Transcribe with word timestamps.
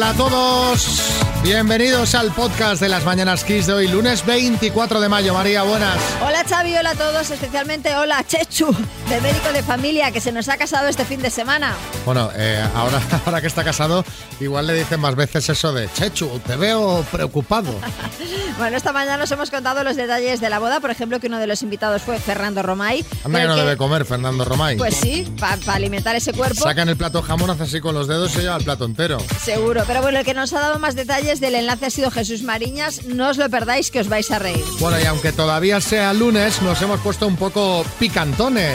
Hola 0.00 0.12
a 0.12 0.14
todos, 0.14 1.29
bienvenidos 1.42 2.14
al 2.14 2.32
podcast 2.32 2.82
de 2.82 2.88
las 2.88 3.04
Mañanas 3.04 3.44
Kiss 3.44 3.66
de 3.66 3.72
hoy, 3.72 3.88
lunes 3.88 4.24
24 4.26 5.00
de 5.00 5.08
mayo. 5.08 5.32
María, 5.32 5.62
buenas. 5.62 5.96
Hola 6.22 6.44
Xavi, 6.46 6.76
hola 6.76 6.90
a 6.90 6.94
todos, 6.94 7.30
especialmente 7.30 7.94
hola 7.96 8.22
Chechu, 8.26 8.74
de 9.08 9.20
médico 9.20 9.50
de 9.52 9.62
familia 9.62 10.10
que 10.12 10.20
se 10.20 10.32
nos 10.32 10.48
ha 10.48 10.58
casado 10.58 10.88
este 10.88 11.04
fin 11.04 11.22
de 11.22 11.30
semana. 11.30 11.74
Bueno, 12.04 12.30
eh, 12.34 12.62
ahora, 12.74 13.00
ahora 13.26 13.40
que 13.40 13.46
está 13.46 13.64
casado, 13.64 14.04
igual 14.38 14.66
le 14.66 14.74
dicen 14.74 15.00
más 15.00 15.14
veces 15.14 15.48
eso 15.48 15.72
de 15.72 15.90
Chechu, 15.92 16.40
te 16.46 16.56
veo 16.56 17.04
preocupado. 17.10 17.72
bueno, 18.58 18.76
esta 18.76 18.92
mañana 18.92 19.16
nos 19.16 19.30
hemos 19.30 19.50
contado 19.50 19.82
los 19.82 19.96
detalles 19.96 20.40
de 20.40 20.50
la 20.50 20.58
boda, 20.58 20.80
por 20.80 20.90
ejemplo, 20.90 21.20
que 21.20 21.28
uno 21.28 21.38
de 21.38 21.46
los 21.46 21.62
invitados 21.62 22.02
fue 22.02 22.18
Fernando 22.18 22.62
Romay. 22.62 23.04
Anda 23.24 23.40
que 23.40 23.46
no 23.46 23.56
debe 23.56 23.76
comer 23.76 24.04
Fernando 24.04 24.44
Romay. 24.44 24.76
Pues 24.76 24.96
sí, 24.96 25.32
para 25.38 25.56
alimentar 25.74 26.14
ese 26.16 26.32
cuerpo. 26.32 26.62
Sacan 26.62 26.88
el 26.88 26.96
plato 26.96 27.22
jamón, 27.22 27.50
hace 27.50 27.62
así 27.62 27.80
con 27.80 27.94
los 27.94 28.06
dedos 28.06 28.34
y 28.36 28.40
lleva 28.40 28.56
el 28.56 28.64
plato 28.64 28.84
entero. 28.84 29.18
Seguro, 29.42 29.84
pero 29.86 30.02
bueno, 30.02 30.18
el 30.18 30.24
que 30.24 30.34
nos 30.34 30.52
ha 30.52 30.60
dado 30.60 30.78
más 30.78 30.94
detalles 30.94 31.29
del 31.38 31.54
enlace 31.54 31.86
ha 31.86 31.90
sido 31.90 32.10
Jesús 32.10 32.42
Mariñas. 32.42 33.04
No 33.04 33.28
os 33.28 33.36
lo 33.36 33.48
perdáis, 33.48 33.92
que 33.92 34.00
os 34.00 34.08
vais 34.08 34.28
a 34.32 34.40
reír. 34.40 34.64
Bueno, 34.80 34.98
y 34.98 35.04
aunque 35.04 35.30
todavía 35.30 35.80
sea 35.80 36.12
lunes, 36.12 36.60
nos 36.62 36.82
hemos 36.82 36.98
puesto 37.00 37.28
un 37.28 37.36
poco 37.36 37.84
picantones. 38.00 38.74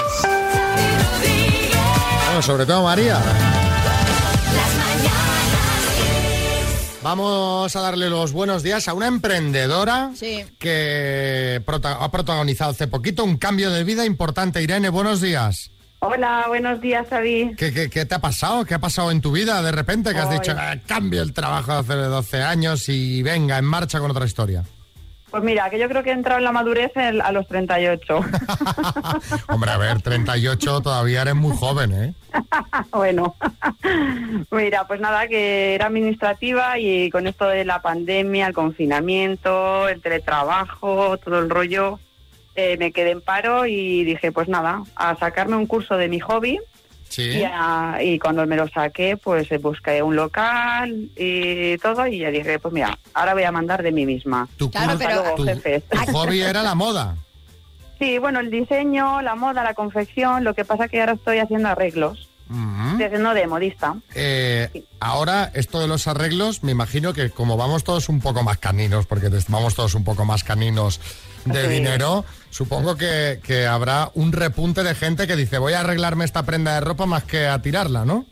Bueno, 2.27 2.41
sobre 2.41 2.65
todo 2.65 2.83
María. 2.83 3.21
Vamos 7.03 7.75
a 7.75 7.81
darle 7.81 8.09
los 8.09 8.31
buenos 8.31 8.63
días 8.63 8.87
a 8.87 8.93
una 8.93 9.07
emprendedora 9.07 10.11
que 10.57 11.61
ha 11.67 12.11
protagonizado 12.11 12.71
hace 12.71 12.87
poquito 12.87 13.23
un 13.23 13.37
cambio 13.37 13.69
de 13.69 13.83
vida 13.83 14.05
importante. 14.05 14.63
Irene, 14.63 14.89
buenos 14.89 15.21
días. 15.21 15.71
Hola, 15.99 16.45
buenos 16.47 16.81
días, 16.81 17.09
David. 17.09 17.55
¿Qué, 17.57 17.89
qué, 17.89 18.05
te 18.05 18.15
ha 18.15 18.19
pasado? 18.19 18.65
¿Qué 18.65 18.73
ha 18.73 18.79
pasado 18.79 19.11
en 19.11 19.21
tu 19.21 19.31
vida 19.31 19.61
de 19.61 19.71
repente 19.71 20.13
que 20.13 20.19
has 20.19 20.29
dicho, 20.29 20.53
ah, 20.55 20.75
cambio 20.85 21.21
el 21.21 21.33
trabajo 21.33 21.71
de 21.71 21.79
hace 21.79 21.93
12 21.93 22.43
años 22.43 22.89
y 22.89 23.23
venga, 23.23 23.57
en 23.57 23.65
marcha 23.65 23.99
con 23.99 24.11
otra 24.11 24.25
historia? 24.25 24.63
Pues 25.35 25.43
mira, 25.43 25.69
que 25.69 25.77
yo 25.77 25.89
creo 25.89 26.01
que 26.01 26.11
he 26.11 26.13
entrado 26.13 26.37
en 26.37 26.45
la 26.45 26.51
madurez 26.51 26.91
a 26.95 27.31
los 27.33 27.45
38. 27.47 28.19
Hombre, 29.49 29.71
a 29.71 29.77
ver, 29.77 30.01
38 30.01 30.81
todavía 30.81 31.23
eres 31.23 31.35
muy 31.35 31.55
joven, 31.57 31.91
¿eh? 31.91 32.13
bueno, 32.91 33.35
mira, 34.51 34.87
pues 34.87 35.01
nada, 35.01 35.27
que 35.27 35.75
era 35.75 35.87
administrativa 35.87 36.79
y 36.79 37.09
con 37.09 37.27
esto 37.27 37.47
de 37.47 37.65
la 37.65 37.81
pandemia, 37.81 38.47
el 38.47 38.53
confinamiento, 38.53 39.89
el 39.89 40.01
teletrabajo, 40.01 41.17
todo 41.17 41.39
el 41.39 41.49
rollo, 41.49 41.99
eh, 42.55 42.77
me 42.77 42.91
quedé 42.91 43.11
en 43.11 43.21
paro 43.21 43.65
y 43.65 44.03
dije, 44.03 44.31
pues 44.31 44.47
nada, 44.47 44.83
a 44.95 45.15
sacarme 45.17 45.55
un 45.55 45.67
curso 45.67 45.97
de 45.97 46.07
mi 46.07 46.19
hobby. 46.19 46.59
Y, 47.17 48.19
cuando 48.19 48.45
me 48.45 48.57
lo 48.57 48.67
saqué, 48.67 49.15
pues 49.15 49.49
eh, 49.51 49.57
busqué 49.57 50.03
un 50.03 50.17
local 50.17 51.09
y 51.15 51.77
todo 51.77 52.07
y 52.07 52.19
ya 52.19 52.29
dije, 52.29 52.59
pues 52.59 52.73
mira, 52.73 52.97
ahora 53.13 53.33
voy 53.33 53.43
a 53.43 53.51
mandar 53.51 53.83
de 53.83 53.91
mí 53.93 54.05
misma. 54.05 54.49
Tu, 54.57 54.69
hobby 56.11 56.41
era 56.41 56.61
la 56.61 56.75
moda. 56.75 57.15
Sí, 57.99 58.17
bueno, 58.17 58.41
el 58.41 58.51
diseño, 58.51 59.21
la 59.21 59.35
moda, 59.35 59.63
la 59.63 59.73
confección, 59.73 60.43
lo 60.43 60.53
que 60.53 60.65
pasa 60.65 60.89
que 60.89 60.99
ahora 60.99 61.13
estoy 61.13 61.37
haciendo 61.39 61.69
arreglos. 61.69 62.27
Estoy 62.47 63.05
haciendo 63.05 63.33
de 63.33 63.47
modista. 63.47 63.95
Eh, 64.13 64.83
ahora, 64.99 65.51
esto 65.55 65.79
de 65.79 65.87
los 65.87 66.07
arreglos, 66.07 66.63
me 66.63 66.71
imagino 66.71 67.13
que 67.13 67.31
como 67.31 67.57
vamos 67.57 67.83
todos 67.83 68.07
un 68.07 68.21
poco 68.21 68.43
más 68.43 68.59
caninos, 68.59 69.07
porque 69.07 69.29
vamos 69.49 69.73
todos 69.73 69.95
un 69.95 70.03
poco 70.03 70.25
más 70.25 70.43
caninos 70.43 71.01
de 71.45 71.67
dinero, 71.67 72.23
supongo 72.51 72.95
que, 72.97 73.67
habrá 73.67 74.11
un 74.13 74.31
repunte 74.31 74.83
de 74.83 74.93
gente 74.93 75.27
que 75.27 75.35
dice 75.35 75.57
voy 75.57 75.73
a 75.73 75.81
arreglarme 75.81 76.25
esta 76.25 76.43
prenda 76.43 76.75
de 76.75 76.81
ropa 76.81 77.05
más 77.05 77.23
que 77.23 77.47
a 77.47 77.61
tirarla, 77.61 78.05
¿no? 78.05 78.25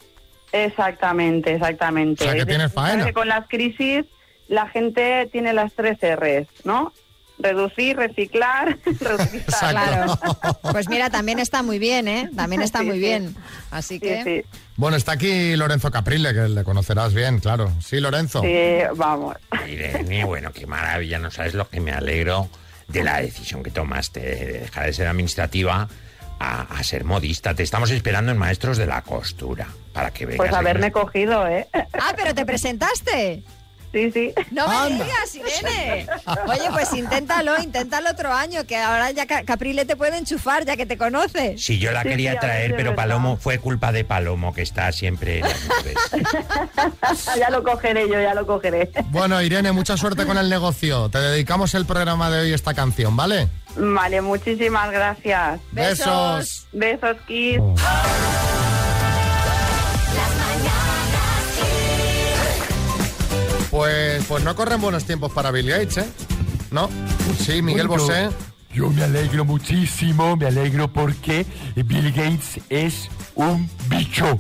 Exactamente, 0.52 1.56
exactamente. 1.56 2.24
O 2.24 2.28
sea, 2.28 2.36
que 2.36 2.46
tienes 2.46 2.72
faena. 2.72 3.12
con 3.14 3.28
las 3.28 3.48
crisis 3.48 4.06
la 4.48 4.68
gente 4.68 5.28
tiene 5.32 5.54
las 5.54 5.74
tres 5.74 5.98
R's, 6.02 6.48
¿no? 6.64 6.94
Reducir, 7.40 7.98
reciclar, 7.98 8.78
reutilizar. 9.00 9.72
Claro. 9.72 10.20
Pues 10.72 10.90
mira, 10.90 11.12
también 11.12 11.38
está 11.38 11.62
muy 11.62 11.78
bien, 11.78 12.08
¿eh? 12.08 12.30
También 12.36 12.64
está 12.64 12.82
muy 12.82 12.98
bien. 12.98 13.36
Así 13.70 14.00
que. 14.00 14.46
Bueno, 14.76 14.98
está 14.98 15.12
aquí 15.12 15.56
Lorenzo 15.56 15.92
Caprile, 15.92 16.34
que 16.34 16.48
le 16.48 16.64
conocerás 16.64 17.14
bien, 17.14 17.40
claro. 17.40 17.72
Sí, 17.80 18.00
Lorenzo. 18.00 18.42
Sí, 18.42 18.80
vamos. 18.96 19.36
Irene, 19.68 20.24
bueno, 20.26 20.52
qué 20.52 20.66
maravilla, 20.66 21.20
no 21.20 21.30
sabes 21.30 21.54
lo 21.54 21.70
que 21.70 21.80
me 21.80 21.92
alegro 21.92 22.50
de 22.88 23.04
la 23.04 23.22
decisión 23.22 23.62
que 23.62 23.70
tomaste 23.70 24.20
de 24.20 24.60
dejar 24.62 24.86
de 24.88 24.94
ser 24.94 25.08
administrativa 25.08 25.88
a, 26.40 26.84
ser 26.84 27.04
modista. 27.04 27.54
Te 27.54 27.64
estamos 27.64 27.92
esperando 27.92 28.32
en 28.32 28.38
Maestros 28.38 28.78
de 28.78 28.86
la 28.86 29.02
Costura 29.02 29.68
para 29.94 30.12
que 30.12 30.26
vengas. 30.26 30.48
Pues 30.48 30.54
haberme 30.54 30.92
cogido, 30.92 31.48
¿eh? 31.48 31.68
Ah, 31.94 32.14
pero 32.16 32.34
te 32.34 32.46
presentaste. 32.46 33.44
Sí, 33.94 34.12
sí. 34.12 34.34
No 34.50 34.68
me 34.68 34.96
digas, 34.96 35.36
Irene. 35.36 36.08
Oye, 36.48 36.70
pues 36.72 36.92
inténtalo, 36.94 37.62
inténtalo 37.62 38.10
otro 38.10 38.34
año, 38.34 38.66
que 38.66 38.76
ahora 38.76 39.12
ya 39.12 39.28
Caprile 39.28 39.86
te 39.86 39.96
puede 39.96 40.18
enchufar, 40.18 40.66
ya 40.66 40.76
que 40.76 40.88
te 40.88 40.98
conoce. 40.98 41.56
Sí, 41.60 41.78
yo 41.78 41.92
la 41.92 42.04
quería 42.04 42.40
traer, 42.40 42.76
pero 42.76 42.96
Palomo 42.96 43.38
fue 43.38 43.60
culpa 43.60 43.92
de 43.92 44.04
Palomo, 44.04 44.52
que 44.52 44.64
está 44.64 44.92
siempre 44.92 45.40
en 45.40 45.48
las 45.48 45.62
nubes. 45.66 47.36
ya 47.38 47.52
lo 47.52 47.64
cogeré 47.64 48.10
yo, 48.10 48.20
ya 48.20 48.34
lo 48.34 48.48
cogeré. 48.48 48.90
Bueno, 49.12 49.40
Irene, 49.42 49.72
mucha 49.72 49.96
suerte 49.96 50.26
con 50.26 50.40
el 50.40 50.50
negocio. 50.50 51.10
Te 51.10 51.20
dedicamos 51.20 51.76
el 51.76 51.86
programa 51.86 52.32
de 52.32 52.42
hoy 52.42 52.54
esta 52.54 52.74
canción, 52.74 53.16
¿vale? 53.16 53.48
Vale, 53.76 54.22
muchísimas 54.22 54.92
gracias. 54.92 55.60
Besos. 55.72 56.68
Besos, 56.72 57.18
Kiss. 57.28 57.60
Pues, 63.84 64.24
pues 64.30 64.44
no 64.46 64.56
corren 64.56 64.80
buenos 64.80 65.04
tiempos 65.04 65.34
para 65.34 65.52
Bill 65.52 65.68
Gates, 65.68 65.98
¿eh? 65.98 66.06
¿No? 66.72 66.90
Sí, 67.38 67.62
Miguel 67.62 67.90
Bosé. 67.90 68.30
Yo 68.74 68.90
me 68.90 69.04
alegro 69.04 69.44
muchísimo, 69.44 70.38
me 70.38 70.46
alegro 70.46 70.88
porque 70.94 71.46
Bill 71.76 72.14
Gates 72.14 72.62
es 72.70 73.10
un 73.36 73.70
bicho. 73.90 74.38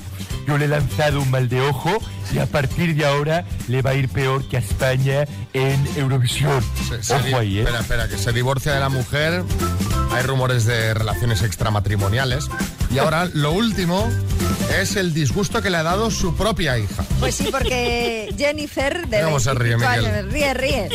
Yo 0.48 0.58
le 0.58 0.64
he 0.64 0.68
lanzado 0.70 1.20
un 1.22 1.30
mal 1.30 1.50
de 1.50 1.60
ojo 1.60 1.92
y 2.34 2.38
a 2.38 2.46
partir 2.46 2.96
de 2.96 3.06
ahora 3.06 3.44
le 3.68 3.82
va 3.82 3.90
a 3.90 3.96
ir 3.96 4.08
peor 4.08 4.48
que 4.48 4.56
a 4.56 4.60
España 4.62 5.26
en 5.52 5.86
Eurovisión. 5.98 6.64
Ojo 7.10 7.38
ahí, 7.38 7.58
¿eh? 7.58 7.64
Espera, 7.64 7.82
espera, 7.82 8.08
que 8.08 8.18
se 8.18 8.32
divorcia 8.32 8.74
de 8.74 8.80
la 8.80 8.88
mujer. 8.88 9.44
Hay 10.14 10.24
rumores 10.24 10.66
de 10.66 10.94
relaciones 10.94 11.42
extramatrimoniales. 11.42 12.48
Y 12.92 13.00
ahora 13.00 13.26
lo 13.34 13.52
último 13.52 14.08
es 14.80 14.96
el 14.96 15.14
disgusto 15.14 15.62
que 15.62 15.72
le 15.72 15.78
ha 15.78 15.84
dado 15.84 16.12
su 16.12 16.36
propia 16.36 16.78
hija. 16.78 17.04
Pues 17.20 17.36
sí, 17.36 17.48
porque 17.52 18.34
Jennifer 18.38 19.08
de 19.08 19.24
25 19.24 19.86
años, 19.86 20.32
ríe, 20.32 20.54
ríe. 20.54 20.90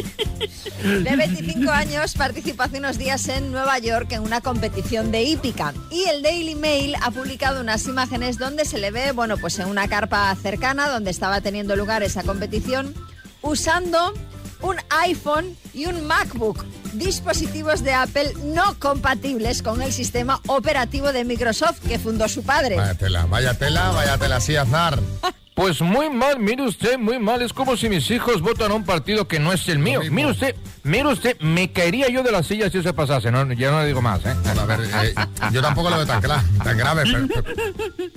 De 0.83 1.17
25 1.17 1.71
años 1.71 2.15
participa 2.15 2.65
hace 2.65 2.79
unos 2.79 2.99
días 2.99 3.27
en 3.29 3.51
Nueva 3.51 3.79
York 3.81 4.13
en 4.13 4.23
una 4.23 4.41
competición 4.41 5.11
de 5.11 5.23
hípica 5.23 5.75
y 5.91 6.05
el 6.05 6.23
Daily 6.23 6.55
Mail 6.55 6.95
ha 7.03 7.11
publicado 7.11 7.61
unas 7.61 7.87
imágenes 7.87 8.39
donde 8.39 8.65
se 8.65 8.79
le 8.79 8.93
ve, 8.93 9.11
bueno, 9.11 9.37
pues 9.37 9.59
en 9.59 9.67
una 9.67 9.89
carpa 9.89 10.33
cercana 10.37 10.89
donde 10.89 11.11
estaba 11.11 11.41
teniendo 11.41 11.75
lugar 11.75 12.05
esa 12.05 12.23
competición 12.23 12.95
usando 13.43 14.15
un 14.63 14.77
iPhone 14.91 15.57
y 15.75 15.87
un 15.87 16.07
MacBook, 16.07 16.65
dispositivos 16.95 17.83
de 17.83 17.93
Apple 17.93 18.33
no 18.45 18.79
compatibles 18.79 19.63
con 19.63 19.83
el 19.83 19.93
sistema 19.93 20.41
operativo 20.47 21.13
de 21.13 21.25
Microsoft 21.25 21.81
que 21.87 21.99
fundó 21.99 22.29
su 22.29 22.43
padre. 22.43 22.77
Vaya 22.77 22.95
tela, 22.95 23.27
vaya 23.27 23.55
tela, 23.55 23.91
vaya 23.91 24.19
tela, 24.19 24.41
sí, 24.41 24.57
Aznar. 24.57 24.99
Pues 25.59 25.81
muy 25.81 26.09
mal, 26.09 26.39
mire 26.39 26.63
usted, 26.63 26.97
muy 26.99 27.19
mal. 27.19 27.43
Es 27.43 27.53
como 27.53 27.77
si 27.77 27.89
mis 27.89 28.09
hijos 28.13 28.41
votan 28.41 28.71
a 28.71 28.75
un 28.75 28.85
partido 28.85 29.27
que 29.27 29.41
no 29.41 29.53
es 29.53 29.69
el 29.69 29.81
mío. 29.81 30.01
Mire 30.09 30.31
usted, 30.31 30.55
mire 30.85 31.09
usted, 31.09 31.37
me 31.41 31.73
caería 31.73 32.09
yo 32.09 32.23
de 32.23 32.31
la 32.31 32.45
silla 32.45 32.71
si 32.71 32.79
eso 32.79 32.95
pasase. 32.95 33.33
No, 33.33 33.53
ya 33.55 33.73
no 33.73 33.81
le 33.81 33.89
digo 33.89 34.01
más, 34.01 34.25
¿eh? 34.25 34.37
a 34.57 34.65
ver, 34.67 34.83
eh, 34.83 35.15
yo 35.51 35.61
tampoco 35.61 35.91
lo 35.91 35.97
veo 35.97 36.07
tan, 36.07 36.23
tan 36.23 36.79
grave, 36.79 37.03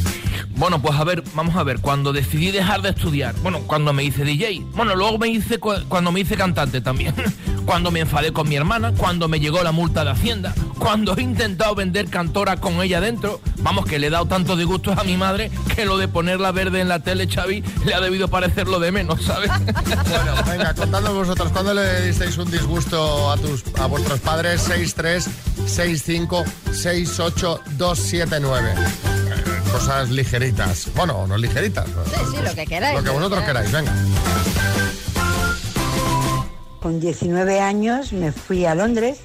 Bueno, 0.55 0.81
pues 0.81 0.95
a 0.95 1.03
ver, 1.03 1.23
vamos 1.33 1.55
a 1.55 1.63
ver, 1.63 1.79
cuando 1.79 2.13
decidí 2.13 2.51
dejar 2.51 2.81
de 2.81 2.89
estudiar, 2.89 3.35
bueno, 3.41 3.59
cuando 3.65 3.93
me 3.93 4.03
hice 4.03 4.23
DJ, 4.23 4.61
bueno, 4.73 4.95
luego 4.95 5.17
me 5.17 5.29
hice 5.29 5.59
cuando 5.59 6.11
me 6.11 6.21
hice 6.21 6.35
cantante 6.35 6.81
también, 6.81 7.13
cuando 7.65 7.91
me 7.91 8.01
enfadé 8.01 8.31
con 8.31 8.49
mi 8.49 8.55
hermana, 8.55 8.93
cuando 8.97 9.27
me 9.27 9.39
llegó 9.39 9.63
la 9.63 9.71
multa 9.71 10.03
de 10.03 10.11
Hacienda, 10.11 10.53
cuando 10.79 11.15
he 11.15 11.21
intentado 11.21 11.75
vender 11.75 12.09
cantora 12.09 12.57
con 12.57 12.81
ella 12.81 13.01
dentro, 13.01 13.41
vamos, 13.57 13.85
que 13.85 13.99
le 13.99 14.07
he 14.07 14.09
dado 14.09 14.25
tantos 14.25 14.57
disgustos 14.57 14.97
a 14.97 15.03
mi 15.03 15.17
madre 15.17 15.51
que 15.75 15.85
lo 15.85 15.97
de 15.97 16.07
ponerla 16.07 16.51
verde 16.51 16.81
en 16.81 16.87
la 16.87 16.99
tele, 16.99 17.27
Xavi, 17.27 17.63
le 17.85 17.93
ha 17.93 18.01
debido 18.01 18.27
parecer 18.27 18.67
lo 18.67 18.79
de 18.79 18.91
menos, 18.91 19.23
¿sabes? 19.23 19.49
bueno, 19.59 20.33
venga, 20.49 20.73
contadnos 20.73 21.13
vosotros, 21.13 21.51
¿cuándo 21.51 21.73
le 21.73 22.01
disteis 22.01 22.37
un 22.37 22.49
disgusto 22.49 23.31
a, 23.31 23.37
tus, 23.37 23.63
a 23.79 23.87
vuestros 23.87 24.19
padres? 24.19 24.61
6365 24.61 26.45
68279 26.71 28.73
cosas 29.71 30.09
ligeritas. 30.09 30.89
Bueno, 30.95 31.25
no 31.27 31.37
ligeritas. 31.37 31.85
Sí, 31.87 32.21
sí, 32.31 32.41
lo 32.41 32.53
que 32.53 32.65
queráis. 32.65 32.97
Lo 32.97 33.03
que 33.03 33.09
vosotros 33.09 33.43
queráis, 33.43 33.71
venga. 33.71 33.93
con 36.79 36.99
19 36.99 37.59
años 37.59 38.13
me 38.13 38.31
fui 38.31 38.65
a 38.65 38.73
Londres, 38.73 39.19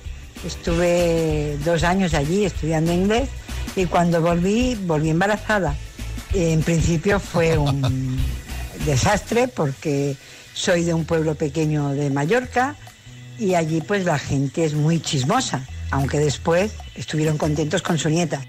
estuve 0.44 1.56
dos 1.64 1.82
años 1.84 2.14
allí 2.14 2.44
estudiando 2.44 2.92
inglés 2.92 3.28
y 3.76 3.86
cuando 3.86 4.20
volví, 4.20 4.74
volví 4.74 5.10
embarazada. 5.10 5.74
En 6.32 6.62
principio 6.62 7.20
fue 7.20 7.56
un 7.56 8.18
desastre 8.86 9.48
porque 9.48 10.16
soy 10.52 10.84
de 10.84 10.94
un 10.94 11.04
pueblo 11.04 11.36
pequeño 11.36 11.90
de 11.90 12.10
Mallorca 12.10 12.76
y 13.38 13.54
allí 13.54 13.80
pues 13.80 14.04
la 14.04 14.18
gente 14.18 14.64
es 14.64 14.74
muy 14.74 15.00
chismosa, 15.00 15.66
aunque 15.90 16.18
después 16.18 16.72
estuvieron 16.94 17.38
contentos 17.38 17.82
con 17.82 17.98
su 17.98 18.10
nieta. 18.10 18.40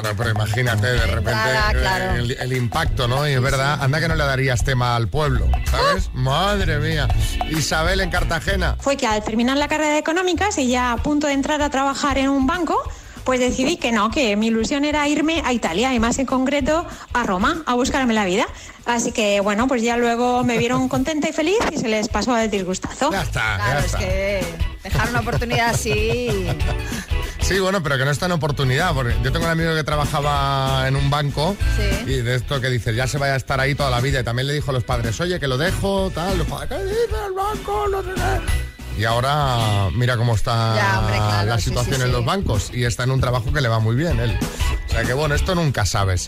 Claro, 0.00 0.16
pero 0.16 0.30
imagínate 0.30 0.86
de 0.88 1.06
repente 1.06 1.40
eh, 1.74 2.36
el, 2.40 2.52
impacto, 2.52 3.06
¿no? 3.06 3.28
Y 3.28 3.32
es 3.32 3.40
verdad, 3.40 3.78
anda 3.80 4.00
que 4.00 4.08
no 4.08 4.16
le 4.16 4.24
darías 4.24 4.64
tema 4.64 4.96
al 4.96 5.06
pueblo, 5.06 5.48
¿sabes? 5.70 6.10
Madre 6.12 6.78
mía. 6.78 7.06
Isabel 7.48 8.00
en 8.00 8.10
Cartagena. 8.10 8.76
Fue 8.80 8.96
que 8.96 9.06
al 9.06 9.22
terminar 9.22 9.56
la 9.56 9.68
carrera 9.68 9.92
de 9.92 9.98
económicas 9.98 10.58
y 10.58 10.66
ya 10.66 10.90
a 10.90 10.96
punto 10.96 11.28
de 11.28 11.34
entrar 11.34 11.62
a 11.62 11.70
trabajar 11.70 12.18
en 12.18 12.28
un 12.28 12.44
banco, 12.46 12.82
pues 13.24 13.40
decidí 13.40 13.76
que 13.76 13.92
no, 13.92 14.10
que 14.10 14.36
mi 14.36 14.48
ilusión 14.48 14.84
era 14.84 15.08
irme 15.08 15.42
a 15.44 15.52
Italia 15.52 15.94
y 15.94 16.00
más 16.00 16.18
en 16.18 16.26
concreto 16.26 16.86
a 17.12 17.22
Roma 17.24 17.62
a 17.66 17.74
buscarme 17.74 18.14
la 18.14 18.24
vida. 18.24 18.46
Así 18.86 19.12
que 19.12 19.40
bueno, 19.40 19.66
pues 19.66 19.82
ya 19.82 19.96
luego 19.96 20.44
me 20.44 20.58
vieron 20.58 20.88
contenta 20.88 21.28
y 21.28 21.32
feliz 21.32 21.58
y 21.72 21.78
se 21.78 21.88
les 21.88 22.08
pasó 22.08 22.36
el 22.36 22.50
disgustazo. 22.50 23.10
Ya 23.10 23.22
está. 23.22 23.56
Claro, 23.56 23.80
es 23.80 23.96
que 23.96 24.44
dejar 24.82 25.08
una 25.10 25.20
oportunidad 25.20 25.70
así. 25.70 26.28
Sí, 27.40 27.58
bueno, 27.60 27.82
pero 27.82 27.98
que 27.98 28.04
no 28.06 28.10
está 28.10 28.26
en 28.26 28.32
oportunidad, 28.32 28.94
porque 28.94 29.14
yo 29.22 29.30
tengo 29.30 29.44
un 29.44 29.50
amigo 29.50 29.74
que 29.74 29.84
trabajaba 29.84 30.88
en 30.88 30.96
un 30.96 31.10
banco 31.10 31.56
y 32.06 32.16
de 32.16 32.36
esto 32.36 32.58
que 32.60 32.70
dice, 32.70 32.94
ya 32.94 33.06
se 33.06 33.18
vaya 33.18 33.34
a 33.34 33.36
estar 33.36 33.60
ahí 33.60 33.74
toda 33.74 33.90
la 33.90 34.00
vida. 34.00 34.20
Y 34.20 34.24
también 34.24 34.48
le 34.48 34.54
dijo 34.54 34.70
a 34.70 34.74
los 34.74 34.84
padres, 34.84 35.20
oye, 35.20 35.38
que 35.38 35.46
lo 35.46 35.58
dejo, 35.58 36.10
tal, 36.14 36.38
los 36.38 36.46
padres, 36.46 36.70
¿qué 36.70 36.84
dice 36.84 37.26
el 37.26 37.32
banco? 37.32 37.88
No 37.88 38.02
sé 38.02 38.10
qué. 38.14 38.73
Y 38.96 39.04
ahora 39.04 39.88
mira 39.92 40.16
cómo 40.16 40.34
está 40.34 41.44
la 41.44 41.58
situación 41.58 42.02
en 42.02 42.12
los 42.12 42.24
bancos 42.24 42.70
y 42.72 42.84
está 42.84 43.04
en 43.04 43.10
un 43.10 43.20
trabajo 43.20 43.52
que 43.52 43.60
le 43.60 43.68
va 43.68 43.80
muy 43.80 43.96
bien 43.96 44.20
él. 44.20 44.38
O 44.88 44.92
sea 44.92 45.02
que 45.02 45.12
bueno, 45.12 45.34
esto 45.34 45.54
nunca 45.54 45.84
sabes. 45.84 46.26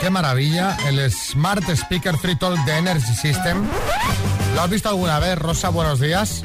Qué 0.00 0.10
maravilla, 0.10 0.76
el 0.86 1.10
Smart 1.10 1.68
Speaker 1.68 2.16
Free 2.16 2.36
Talk 2.36 2.58
de 2.64 2.76
Energy 2.78 3.14
System. 3.14 3.64
¿Lo 4.54 4.62
has 4.62 4.70
visto 4.70 4.88
alguna 4.88 5.18
vez, 5.18 5.38
Rosa? 5.38 5.68
Buenos 5.70 6.00
días. 6.00 6.42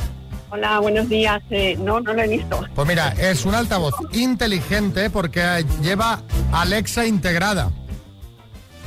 Hola, 0.51 0.80
buenos 0.80 1.07
días. 1.10 1.42
Eh, 1.50 1.77
no, 1.80 2.00
no 2.00 2.13
lo 2.13 2.21
he 2.21 2.27
visto. 2.27 2.66
Pues 2.74 2.88
mira, 2.88 3.13
es 3.18 3.45
un 3.45 3.54
altavoz 3.56 3.94
inteligente 4.13 5.10
porque 5.10 5.66
lleva 5.81 6.21
Alexa 6.51 7.06
integrada. 7.06 7.71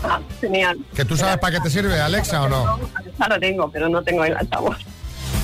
Ah, 0.02 0.20
genial. 0.40 0.78
¿Que 0.94 1.04
tú 1.04 1.16
sabes 1.16 1.38
para 1.38 1.56
qué 1.56 1.60
te 1.60 1.70
sirve, 1.70 2.00
Alexa, 2.00 2.42
o 2.42 2.48
no? 2.48 2.80
Ya 3.18 3.28
lo 3.28 3.38
tengo, 3.38 3.70
pero 3.70 3.88
no 3.88 4.02
tengo 4.02 4.24
el 4.24 4.36
altavoz. 4.36 4.78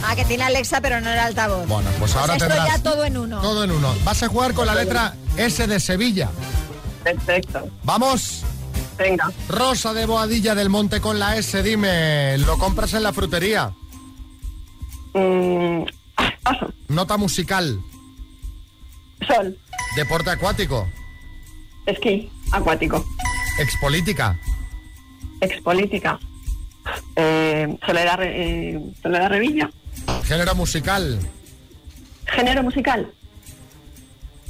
Ah, 0.04 0.14
que 0.16 0.24
tiene 0.24 0.44
Alexa, 0.44 0.80
pero 0.80 1.00
no 1.00 1.10
el 1.10 1.18
altavoz. 1.18 1.66
Bueno, 1.66 1.90
pues 1.98 2.14
ahora 2.14 2.34
esto 2.34 2.46
tendrás 2.46 2.68
ya 2.68 2.82
todo 2.82 3.04
en 3.04 3.16
uno. 3.16 3.40
Todo 3.40 3.64
en 3.64 3.70
uno. 3.72 3.94
Vas 4.04 4.22
a 4.22 4.28
jugar 4.28 4.54
con 4.54 4.66
la 4.66 4.74
letra 4.74 5.14
S 5.36 5.66
de 5.66 5.80
Sevilla. 5.80 6.30
Perfecto. 7.02 7.68
Vamos. 7.84 8.42
Venga. 8.96 9.30
Rosa 9.48 9.92
de 9.94 10.06
Boadilla 10.06 10.54
del 10.54 10.68
Monte 10.70 11.00
con 11.00 11.18
la 11.18 11.36
S, 11.36 11.62
dime, 11.62 12.36
¿lo 12.38 12.58
compras 12.58 12.94
en 12.94 13.02
la 13.04 13.12
frutería? 13.12 13.72
Mm, 15.14 15.82
Nota 16.88 17.16
musical. 17.16 17.80
sol. 19.26 19.56
Deporte 19.96 20.30
acuático. 20.30 20.88
Esquí. 21.86 22.30
Acuático. 22.52 23.04
Expolítica. 23.58 24.38
Expolítica. 25.40 26.18
Eh, 27.16 27.78
Soledad, 27.84 28.18
eh, 28.22 28.80
Soledad 29.02 29.28
Revilla. 29.28 29.70
Género 30.24 30.54
musical. 30.54 31.18
Género 32.26 32.62
musical. 32.62 33.10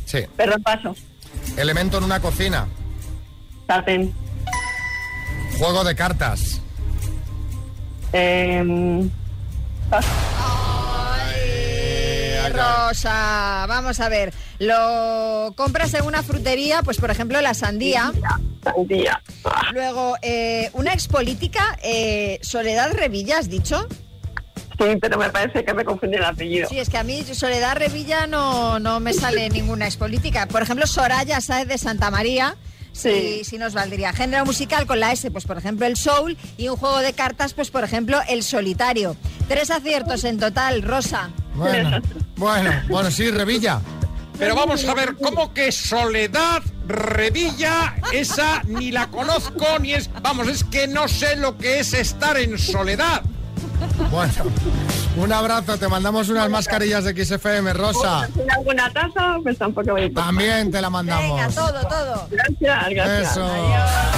Sí. 0.04 0.20
Perdón, 0.36 0.62
paso. 0.62 0.94
Elemento 1.56 1.98
en 1.98 2.04
una 2.04 2.20
cocina. 2.20 2.66
Sartén. 3.66 4.12
Juego 5.58 5.84
de 5.84 5.94
cartas. 5.94 6.60
Eh, 8.12 9.08
paso. 9.90 10.08
Rosa, 12.52 13.66
vamos 13.68 14.00
a 14.00 14.08
ver. 14.08 14.32
Lo 14.58 15.52
compras 15.56 15.94
en 15.94 16.04
una 16.04 16.22
frutería, 16.22 16.82
pues 16.82 16.98
por 16.98 17.10
ejemplo 17.10 17.40
la 17.40 17.54
sandía. 17.54 18.12
Sandía. 18.74 19.22
Ah, 19.44 19.70
Luego, 19.72 20.16
eh, 20.22 20.70
una 20.72 20.92
expolítica, 20.92 21.78
eh, 21.82 22.38
Soledad 22.42 22.92
Revilla, 22.92 23.38
¿has 23.38 23.48
dicho? 23.48 23.86
Sí, 24.78 24.96
pero 25.00 25.18
me 25.18 25.28
parece 25.30 25.64
que 25.64 25.74
me 25.74 25.84
confundí 25.84 26.16
el 26.16 26.24
apellido. 26.24 26.68
Sí, 26.68 26.78
es 26.78 26.88
que 26.88 26.98
a 26.98 27.02
mí 27.02 27.24
Soledad 27.24 27.76
Revilla 27.76 28.26
no, 28.28 28.78
no 28.78 29.00
me 29.00 29.12
sale 29.12 29.48
ninguna 29.50 29.86
expolítica. 29.86 30.46
Por 30.46 30.62
ejemplo, 30.62 30.86
Soraya 30.86 31.40
Sáez 31.40 31.66
de 31.66 31.78
Santa 31.78 32.10
María. 32.10 32.56
Sí, 32.92 33.42
sí 33.44 33.58
nos 33.58 33.74
valdría. 33.74 34.12
Género 34.12 34.44
musical 34.44 34.86
con 34.86 34.98
la 34.98 35.12
S, 35.12 35.30
pues 35.30 35.44
por 35.44 35.58
ejemplo 35.58 35.86
el 35.86 35.96
soul 35.96 36.36
y 36.56 36.68
un 36.68 36.76
juego 36.76 36.98
de 36.98 37.12
cartas, 37.12 37.54
pues 37.54 37.70
por 37.70 37.84
ejemplo 37.84 38.18
el 38.28 38.42
solitario. 38.42 39.16
Tres 39.46 39.70
aciertos 39.70 40.24
en 40.24 40.38
total, 40.38 40.82
Rosa. 40.82 41.30
Bueno, 41.54 42.00
bueno, 42.36 42.70
bueno, 42.88 43.10
sí, 43.10 43.30
Revilla. 43.30 43.80
Pero 44.38 44.54
vamos 44.54 44.84
a 44.84 44.94
ver, 44.94 45.16
¿cómo 45.16 45.52
que 45.52 45.72
Soledad 45.72 46.62
Revilla? 46.86 47.96
Esa 48.12 48.62
ni 48.64 48.92
la 48.92 49.08
conozco, 49.08 49.78
ni 49.80 49.94
es... 49.94 50.10
Vamos, 50.22 50.48
es 50.48 50.62
que 50.64 50.86
no 50.86 51.08
sé 51.08 51.36
lo 51.36 51.58
que 51.58 51.80
es 51.80 51.92
estar 51.92 52.36
en 52.38 52.56
soledad. 52.56 53.22
Bueno, 54.10 54.32
un 55.16 55.32
abrazo, 55.32 55.76
te 55.76 55.88
mandamos 55.88 56.28
unas 56.28 56.48
mascarillas 56.48 57.04
de 57.04 57.24
XFM, 57.24 57.72
Rosa. 57.72 58.28
¿Tiene 58.32 58.52
alguna 58.52 58.92
taza? 58.92 59.36
Pues 59.42 59.58
tampoco 59.58 59.92
voy 59.92 60.02
a 60.02 60.04
ir. 60.06 60.14
También 60.14 60.70
te 60.70 60.80
la 60.80 60.90
mandamos. 60.90 61.36
Venga, 61.36 61.48
todo, 61.48 61.80
todo. 61.88 62.28
Gracias, 62.30 62.90
gracias. 62.90 63.32
Eso. 63.32 64.17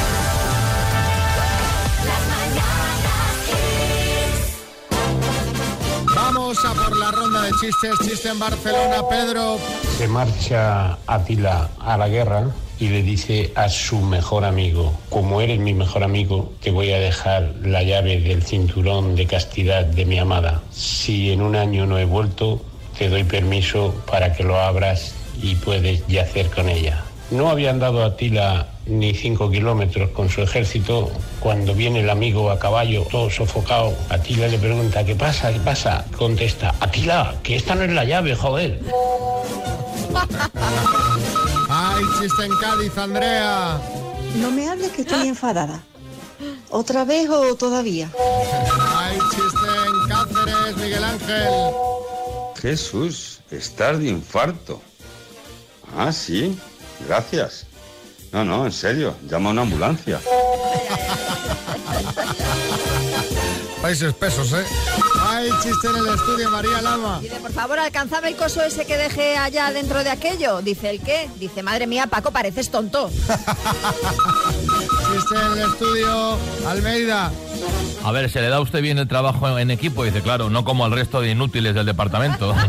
A 6.41 6.75
por 6.75 6.97
la 6.97 7.11
ronda 7.11 7.43
de 7.43 7.51
chistes. 7.61 7.95
Chiste 8.03 8.31
en 8.31 8.39
Barcelona, 8.39 9.07
Pedro. 9.09 9.59
Se 9.99 10.09
marcha 10.09 10.97
Atila 11.07 11.69
a 11.79 11.99
la 11.99 12.09
guerra 12.09 12.51
y 12.79 12.89
le 12.89 13.03
dice 13.03 13.53
a 13.55 13.69
su 13.69 14.01
mejor 14.01 14.47
amigo, 14.47 14.93
como 15.11 15.43
eres 15.43 15.61
mi 15.61 15.75
mejor 15.75 16.03
amigo, 16.03 16.53
te 16.61 16.71
voy 16.71 16.93
a 16.93 16.99
dejar 16.99 17.55
la 17.63 17.83
llave 17.83 18.21
del 18.21 18.43
cinturón 18.43 19.17
de 19.17 19.27
castidad 19.27 19.85
de 19.85 20.07
mi 20.07 20.19
amada. 20.19 20.63
Si 20.71 21.31
en 21.31 21.43
un 21.43 21.57
año 21.57 21.87
no 21.87 21.99
he 21.99 22.07
vuelto, 22.07 22.61
te 22.99 23.11
doy 23.11 23.25
permiso 23.25 23.95
para 24.11 24.33
que 24.33 24.43
lo 24.43 24.59
abras 24.59 25.15
y 25.43 25.57
puedes 25.57 26.05
yacer 26.09 26.51
con 26.51 26.71
ella. 26.71 27.05
No 27.31 27.51
habían 27.51 27.79
dado 27.79 28.03
a 28.03 28.07
Atila 28.07 28.67
ni 28.91 29.15
cinco 29.15 29.51
kilómetros 29.51 30.11
con 30.11 30.29
su 30.29 30.43
ejército 30.43 31.11
cuando 31.41 31.75
viene 31.75 32.01
el 32.01 32.11
amigo 32.11 32.51
a 32.51 32.59
caballo, 32.59 33.07
todo 33.11 33.31
sofocado. 33.31 33.95
Atila 34.09 34.49
le 34.49 34.59
pregunta, 34.59 35.05
¿qué 35.05 35.15
pasa? 35.15 35.53
¿Qué 35.53 35.61
pasa? 35.61 36.05
Contesta, 36.17 36.75
Atila, 36.81 37.37
que 37.43 37.57
esta 37.57 37.75
no 37.75 37.85
es 37.85 37.93
la 37.93 38.05
llave, 38.05 38.35
joder. 38.35 38.81
Ay, 41.71 42.05
chiste 42.21 42.45
en 42.45 42.57
Cádiz, 42.61 42.99
Andrea. 42.99 43.81
No 44.37 44.51
me 44.51 44.69
hables 44.69 44.91
que 44.91 45.03
estoy 45.03 45.29
enfadada. 45.29 45.83
¿Otra 46.71 47.05
vez 47.05 47.29
o 47.31 47.55
todavía? 47.55 48.11
Ay, 48.97 49.19
chiste 49.31 49.69
en 49.87 50.09
Cáceres, 50.09 50.77
Miguel 50.77 51.05
Ángel. 51.05 51.49
Jesús, 52.61 53.41
estás 53.51 53.99
de 54.01 54.09
infarto. 54.09 54.81
Ah, 55.97 56.13
sí, 56.13 56.59
gracias. 57.07 57.67
No, 58.33 58.45
no, 58.45 58.65
en 58.65 58.73
serio, 58.73 59.17
llama 59.29 59.51
a 59.51 59.53
una 59.53 59.63
ambulancia. 59.63 60.21
Países 63.83 64.13
pesos, 64.15 64.53
¿eh? 64.53 64.65
Ay, 65.23 65.49
chiste 65.63 65.89
en 65.89 65.97
el 65.97 66.15
estudio, 66.15 66.51
María 66.51 66.83
Lama. 66.83 67.19
Dice, 67.21 67.37
por 67.37 67.53
favor, 67.53 67.79
alcanzame 67.79 68.29
el 68.29 68.37
coso 68.37 68.63
ese 68.63 68.85
que 68.85 68.97
dejé 68.97 69.37
allá 69.37 69.73
dentro 69.73 70.05
de 70.05 70.11
aquello. 70.11 70.61
Dice, 70.61 70.91
¿el 70.91 71.01
qué? 71.01 71.29
Dice, 71.37 71.63
madre 71.63 71.87
mía, 71.87 72.07
Paco, 72.07 72.31
pareces 72.31 72.71
tonto. 72.71 73.09
Chiste 73.09 73.35
en 75.35 75.53
el 75.53 75.71
estudio, 75.71 76.37
Almeida. 76.69 77.33
A 78.05 78.13
ver, 78.13 78.31
¿se 78.31 78.41
le 78.41 78.49
da 78.49 78.57
a 78.57 78.61
usted 78.61 78.83
bien 78.83 78.99
el 78.99 79.09
trabajo 79.09 79.59
en 79.59 79.71
equipo? 79.71 80.05
Dice, 80.05 80.21
claro, 80.23 80.51
no 80.51 80.65
como 80.65 80.85
al 80.85 80.93
resto 80.93 81.21
de 81.21 81.31
inútiles 81.31 81.75
del 81.75 81.87
departamento. 81.87 82.55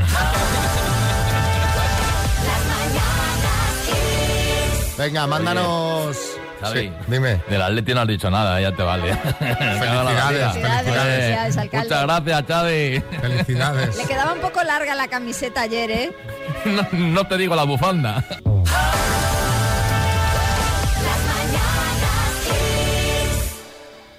Venga, 5.02 5.26
mándanos. 5.26 6.16
Xavi, 6.62 6.80
Sí, 6.80 6.94
dime. 7.08 7.42
Del 7.50 7.60
Atleti 7.60 7.92
no 7.96 8.02
has 8.02 8.08
dicho 8.08 8.30
nada, 8.30 8.62
ya 8.62 8.72
te 8.72 8.84
vale. 8.84 9.16
Felicidades, 9.40 10.54
Felicidades, 10.54 10.86
felicidades. 10.86 11.58
alcalde. 11.58 11.88
Muchas 11.88 12.04
gracias, 12.04 12.44
Xavi. 12.48 13.04
Felicidades. 13.20 13.98
Le 13.98 14.06
quedaba 14.06 14.34
un 14.34 14.42
poco 14.42 14.62
larga 14.64 14.94
la 14.94 15.08
camiseta 15.08 15.62
ayer, 15.62 15.90
¿eh? 15.90 16.16
No, 16.66 16.88
no 16.92 17.28
te 17.28 17.38
digo 17.40 17.56
la 17.56 17.64
bufanda. 17.64 18.24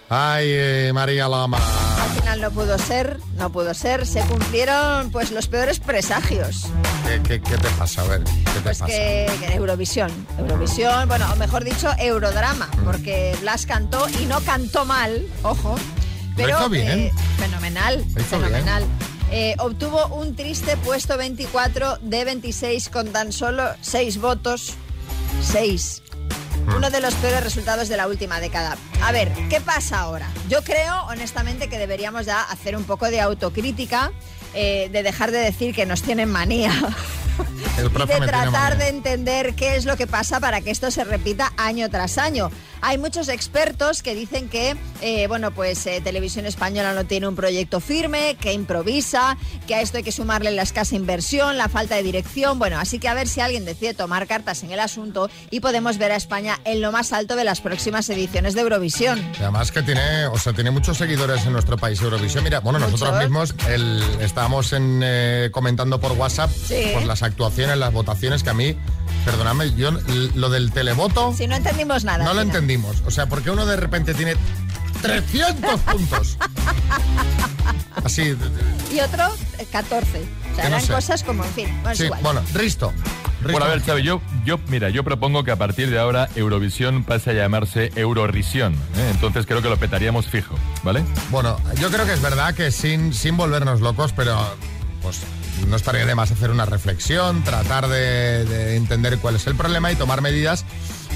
Ay, 0.08 0.46
eh, 0.48 0.90
María 0.92 1.28
Lama. 1.28 1.58
Al 2.12 2.20
final 2.20 2.40
no 2.42 2.50
pudo 2.50 2.78
ser, 2.78 3.18
no 3.38 3.50
pudo 3.50 3.72
ser. 3.74 4.06
Se 4.06 4.20
cumplieron 4.22 5.10
pues 5.10 5.30
los 5.30 5.48
peores 5.48 5.80
presagios. 5.80 6.66
¿Qué, 7.24 7.38
te 7.38 7.68
pasa? 7.78 8.02
A 8.02 8.06
ver, 8.06 8.24
¿qué 8.24 8.50
te 8.50 8.60
pues 8.60 8.78
pasa? 8.78 8.86
Que, 8.86 9.30
que, 9.40 9.54
Eurovisión. 9.54 10.10
Eurovisión, 10.38 11.08
bueno, 11.08 11.26
o 11.32 11.36
mejor 11.36 11.64
dicho, 11.64 11.90
Eurodrama, 11.98 12.66
mm. 12.66 12.84
porque 12.84 13.34
Blas 13.40 13.66
cantó 13.66 14.06
y 14.20 14.26
no 14.26 14.40
cantó 14.40 14.84
mal, 14.84 15.26
ojo. 15.42 15.76
Pero 16.36 16.68
bien. 16.68 16.88
Eh, 16.88 17.12
fenomenal, 17.38 18.04
fenomenal. 18.28 18.84
Eh, 19.30 19.54
obtuvo 19.58 20.06
un 20.08 20.36
triste 20.36 20.76
puesto 20.78 21.16
24 21.16 21.98
de 22.02 22.24
26 22.24 22.90
con 22.90 23.08
tan 23.08 23.32
solo 23.32 23.64
6 23.80 24.18
votos. 24.20 24.74
6. 25.42 26.01
Uno 26.76 26.90
de 26.90 27.00
los 27.00 27.14
peores 27.14 27.42
resultados 27.42 27.88
de 27.88 27.96
la 27.96 28.06
última 28.08 28.40
década. 28.40 28.76
A 29.02 29.12
ver, 29.12 29.32
¿qué 29.48 29.60
pasa 29.60 30.00
ahora? 30.00 30.28
Yo 30.48 30.62
creo, 30.62 31.04
honestamente, 31.06 31.68
que 31.68 31.78
deberíamos 31.78 32.26
ya 32.26 32.42
hacer 32.42 32.76
un 32.76 32.84
poco 32.84 33.10
de 33.10 33.20
autocrítica, 33.20 34.12
eh, 34.54 34.88
de 34.90 35.02
dejar 35.02 35.30
de 35.30 35.38
decir 35.38 35.74
que 35.74 35.86
nos 35.86 36.02
tienen 36.02 36.30
manía. 36.30 36.72
y 37.78 38.06
de 38.06 38.20
tratar 38.26 38.78
de 38.78 38.88
entender 38.88 39.54
qué 39.54 39.76
es 39.76 39.84
lo 39.84 39.96
que 39.96 40.06
pasa 40.06 40.40
para 40.40 40.60
que 40.60 40.70
esto 40.70 40.90
se 40.90 41.04
repita 41.04 41.52
año 41.56 41.88
tras 41.90 42.18
año. 42.18 42.50
Hay 42.84 42.98
muchos 42.98 43.28
expertos 43.28 44.02
que 44.02 44.12
dicen 44.16 44.48
que, 44.48 44.76
eh, 45.02 45.28
bueno, 45.28 45.52
pues 45.52 45.86
eh, 45.86 46.00
Televisión 46.02 46.46
Española 46.46 46.92
no 46.94 47.04
tiene 47.04 47.28
un 47.28 47.36
proyecto 47.36 47.78
firme, 47.78 48.36
que 48.40 48.52
improvisa, 48.52 49.36
que 49.68 49.76
a 49.76 49.80
esto 49.80 49.98
hay 49.98 50.02
que 50.02 50.10
sumarle 50.10 50.50
la 50.50 50.62
escasa 50.62 50.96
inversión, 50.96 51.56
la 51.56 51.68
falta 51.68 51.94
de 51.94 52.02
dirección. 52.02 52.58
Bueno, 52.58 52.80
así 52.80 52.98
que 52.98 53.06
a 53.06 53.14
ver 53.14 53.28
si 53.28 53.40
alguien 53.40 53.64
decide 53.64 53.94
tomar 53.94 54.26
cartas 54.26 54.64
en 54.64 54.72
el 54.72 54.80
asunto 54.80 55.30
y 55.50 55.60
podemos 55.60 55.96
ver 55.96 56.10
a 56.10 56.16
España 56.16 56.58
en 56.64 56.80
lo 56.80 56.90
más 56.90 57.12
alto 57.12 57.36
de 57.36 57.44
las 57.44 57.60
próximas 57.60 58.10
ediciones 58.10 58.54
de 58.54 58.62
Eurovisión. 58.62 59.24
además 59.38 59.70
que 59.70 59.82
tiene, 59.82 60.26
o 60.26 60.36
sea, 60.36 60.52
tiene 60.52 60.72
muchos 60.72 60.98
seguidores 60.98 61.46
en 61.46 61.52
nuestro 61.52 61.76
país 61.76 62.02
Eurovisión. 62.02 62.42
Mira, 62.42 62.58
bueno, 62.58 62.80
nosotros 62.80 63.16
mismos 63.20 63.54
el, 63.68 64.02
estábamos 64.20 64.72
en, 64.72 65.02
eh, 65.04 65.50
comentando 65.52 66.00
por 66.00 66.12
WhatsApp 66.12 66.50
por 66.94 67.04
las 67.04 67.22
actuaciones, 67.22 67.78
las 67.78 67.92
votaciones 67.92 68.42
que 68.42 68.50
a 68.50 68.54
mí 68.54 68.76
Perdóname, 69.24 69.74
yo 69.74 69.90
lo 70.34 70.50
del 70.50 70.72
televoto. 70.72 71.32
Si 71.36 71.46
no 71.46 71.56
entendimos 71.56 72.04
nada. 72.04 72.24
No 72.24 72.34
lo 72.34 72.40
entendimos. 72.40 73.02
O 73.06 73.10
sea, 73.10 73.26
porque 73.26 73.50
uno 73.50 73.66
de 73.66 73.76
repente 73.76 74.14
tiene 74.14 74.36
300 75.00 75.80
puntos. 75.92 76.38
Así. 78.04 78.36
Y 78.92 79.00
otro 79.00 79.24
14. 79.70 80.18
Eh, 80.18 80.26
o 80.52 80.56
sea, 80.56 80.66
eran 80.66 80.86
cosas 80.86 81.22
como, 81.22 81.44
en 81.44 81.52
fin. 81.52 81.68
Bueno, 81.82 81.96
sí, 81.96 82.08
bueno, 82.22 82.42
Risto. 82.52 82.92
Bueno, 83.42 83.64
a 83.64 83.68
ver, 83.68 83.82
Xavi, 83.82 84.02
yo, 84.02 84.20
yo, 84.44 84.58
mira, 84.68 84.88
yo 84.90 85.02
propongo 85.02 85.42
que 85.42 85.50
a 85.50 85.56
partir 85.56 85.90
de 85.90 85.98
ahora 85.98 86.28
Eurovisión 86.36 87.02
pase 87.02 87.30
a 87.30 87.32
llamarse 87.32 87.90
Eurorisión. 87.96 88.74
¿eh? 88.74 89.08
Entonces 89.10 89.46
creo 89.46 89.60
que 89.62 89.68
lo 89.68 89.78
petaríamos 89.78 90.26
fijo, 90.26 90.54
¿vale? 90.84 91.02
Bueno, 91.30 91.58
yo 91.80 91.90
creo 91.90 92.06
que 92.06 92.12
es 92.12 92.22
verdad 92.22 92.54
que 92.54 92.70
sin, 92.70 93.12
sin 93.12 93.36
volvernos 93.36 93.80
locos, 93.80 94.12
pero 94.12 94.38
pues 95.02 95.20
no 95.66 95.76
estaría 95.76 96.06
de 96.06 96.14
más 96.14 96.30
hacer 96.30 96.50
una 96.50 96.64
reflexión, 96.64 97.42
tratar 97.44 97.88
de, 97.88 98.76
entender 98.76 99.18
cuál 99.18 99.36
es 99.36 99.46
el 99.46 99.54
problema 99.54 99.92
y 99.92 99.96
tomar 99.96 100.20
medidas, 100.20 100.64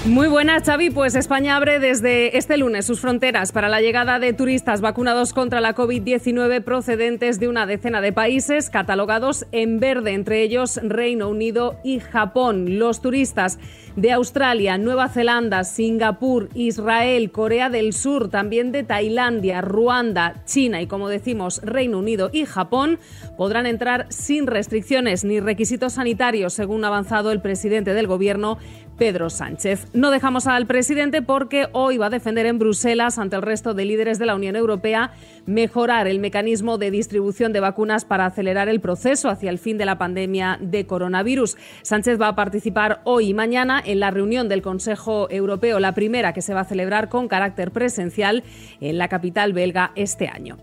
Muy 0.07 0.29
buenas, 0.29 0.63
Xavi. 0.63 0.89
Pues 0.89 1.15
España 1.15 1.57
abre 1.57 1.79
desde 1.79 2.37
este 2.37 2.55
lunes 2.55 2.85
sus 2.85 3.01
fronteras 3.01 3.51
para 3.51 3.67
la 3.67 3.81
llegada 3.81 4.19
de 4.19 4.31
turistas 4.31 4.79
vacunados 4.79 5.33
contra 5.33 5.59
la 5.59 5.75
COVID-19 5.75 6.63
procedentes 6.63 7.41
de 7.41 7.49
una 7.49 7.65
decena 7.65 7.99
de 7.99 8.13
países 8.13 8.69
catalogados 8.69 9.45
en 9.51 9.81
verde, 9.81 10.13
entre 10.13 10.43
ellos 10.43 10.79
Reino 10.81 11.27
Unido 11.27 11.77
y 11.83 11.99
Japón. 11.99 12.79
Los 12.79 13.01
turistas 13.01 13.59
de 13.97 14.13
Australia, 14.13 14.77
Nueva 14.77 15.09
Zelanda, 15.09 15.65
Singapur, 15.65 16.49
Israel, 16.53 17.31
Corea 17.31 17.69
del 17.69 17.91
Sur, 17.91 18.29
también 18.29 18.71
de 18.71 18.83
Tailandia, 18.83 19.59
Ruanda, 19.59 20.35
China 20.45 20.81
y, 20.81 20.87
como 20.87 21.09
decimos, 21.09 21.59
Reino 21.63 21.97
Unido 21.97 22.29
y 22.31 22.45
Japón 22.45 22.99
podrán 23.37 23.65
entrar 23.65 24.05
sin 24.09 24.47
restricciones 24.47 25.25
ni 25.25 25.41
requisitos 25.41 25.93
sanitarios, 25.93 26.53
según 26.53 26.85
ha 26.85 26.87
avanzado 26.87 27.31
el 27.31 27.41
presidente 27.41 27.93
del 27.93 28.07
Gobierno, 28.07 28.59
Pedro 28.97 29.29
Sánchez. 29.29 29.87
No 29.93 30.11
dejamos 30.11 30.47
al 30.47 30.65
presidente 30.65 31.21
porque 31.21 31.67
hoy 31.71 31.97
va 31.97 32.07
a 32.07 32.09
defender 32.09 32.45
en 32.45 32.59
Bruselas, 32.59 33.17
ante 33.17 33.35
el 33.35 33.41
resto 33.41 33.73
de 33.73 33.85
líderes 33.85 34.19
de 34.19 34.25
la 34.25 34.35
Unión 34.35 34.55
Europea, 34.55 35.11
mejorar 35.45 36.07
el 36.07 36.19
mecanismo 36.19 36.77
de 36.77 36.91
distribución 36.91 37.53
de 37.53 37.59
vacunas 37.59 38.05
para 38.05 38.25
acelerar 38.25 38.69
el 38.69 38.81
proceso 38.81 39.29
hacia 39.29 39.49
el 39.49 39.59
fin 39.59 39.77
de 39.77 39.85
la 39.85 39.97
pandemia 39.97 40.57
de 40.59 40.85
coronavirus. 40.85 41.57
Sánchez 41.83 42.19
va 42.19 42.29
a 42.29 42.35
participar 42.35 43.01
hoy 43.03 43.29
y 43.29 43.33
mañana 43.33 43.81
en 43.85 43.99
la 43.99 44.11
reunión 44.11 44.49
del 44.49 44.61
Consejo 44.61 45.29
Europeo, 45.29 45.79
la 45.79 45.93
primera 45.93 46.33
que 46.33 46.41
se 46.41 46.53
va 46.53 46.61
a 46.61 46.65
celebrar 46.65 47.09
con 47.09 47.27
carácter 47.27 47.71
presencial 47.71 48.43
en 48.81 48.97
la 48.97 49.07
capital 49.07 49.53
belga 49.53 49.91
este 49.95 50.27
año. 50.27 50.57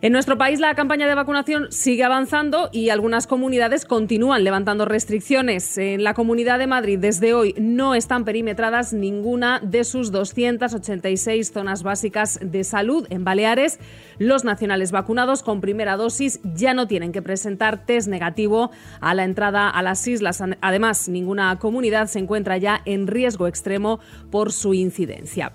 En 0.00 0.12
nuestro 0.12 0.38
país 0.38 0.60
la 0.60 0.76
campaña 0.76 1.08
de 1.08 1.14
vacunación 1.16 1.72
sigue 1.72 2.04
avanzando 2.04 2.68
y 2.72 2.90
algunas 2.90 3.26
comunidades 3.26 3.84
continúan 3.84 4.44
levantando 4.44 4.84
restricciones. 4.84 5.76
En 5.76 6.04
la 6.04 6.14
Comunidad 6.14 6.60
de 6.60 6.68
Madrid 6.68 7.00
desde 7.00 7.34
hoy 7.34 7.52
no 7.58 7.96
están 7.96 8.24
perimetradas 8.24 8.92
ninguna 8.92 9.58
de 9.60 9.82
sus 9.82 10.12
286 10.12 11.50
zonas 11.52 11.82
básicas 11.82 12.38
de 12.40 12.62
salud. 12.62 13.08
En 13.10 13.24
Baleares, 13.24 13.80
los 14.18 14.44
nacionales 14.44 14.92
vacunados 14.92 15.42
con 15.42 15.60
primera 15.60 15.96
dosis 15.96 16.38
ya 16.44 16.74
no 16.74 16.86
tienen 16.86 17.10
que 17.10 17.20
presentar 17.20 17.84
test 17.84 18.06
negativo 18.06 18.70
a 19.00 19.14
la 19.14 19.24
entrada 19.24 19.68
a 19.68 19.82
las 19.82 20.06
islas. 20.06 20.40
Además, 20.60 21.08
ninguna 21.08 21.58
comunidad 21.58 22.06
se 22.06 22.20
encuentra 22.20 22.56
ya 22.56 22.82
en 22.84 23.08
riesgo 23.08 23.48
extremo 23.48 23.98
por 24.30 24.52
su 24.52 24.74
incidencia. 24.74 25.52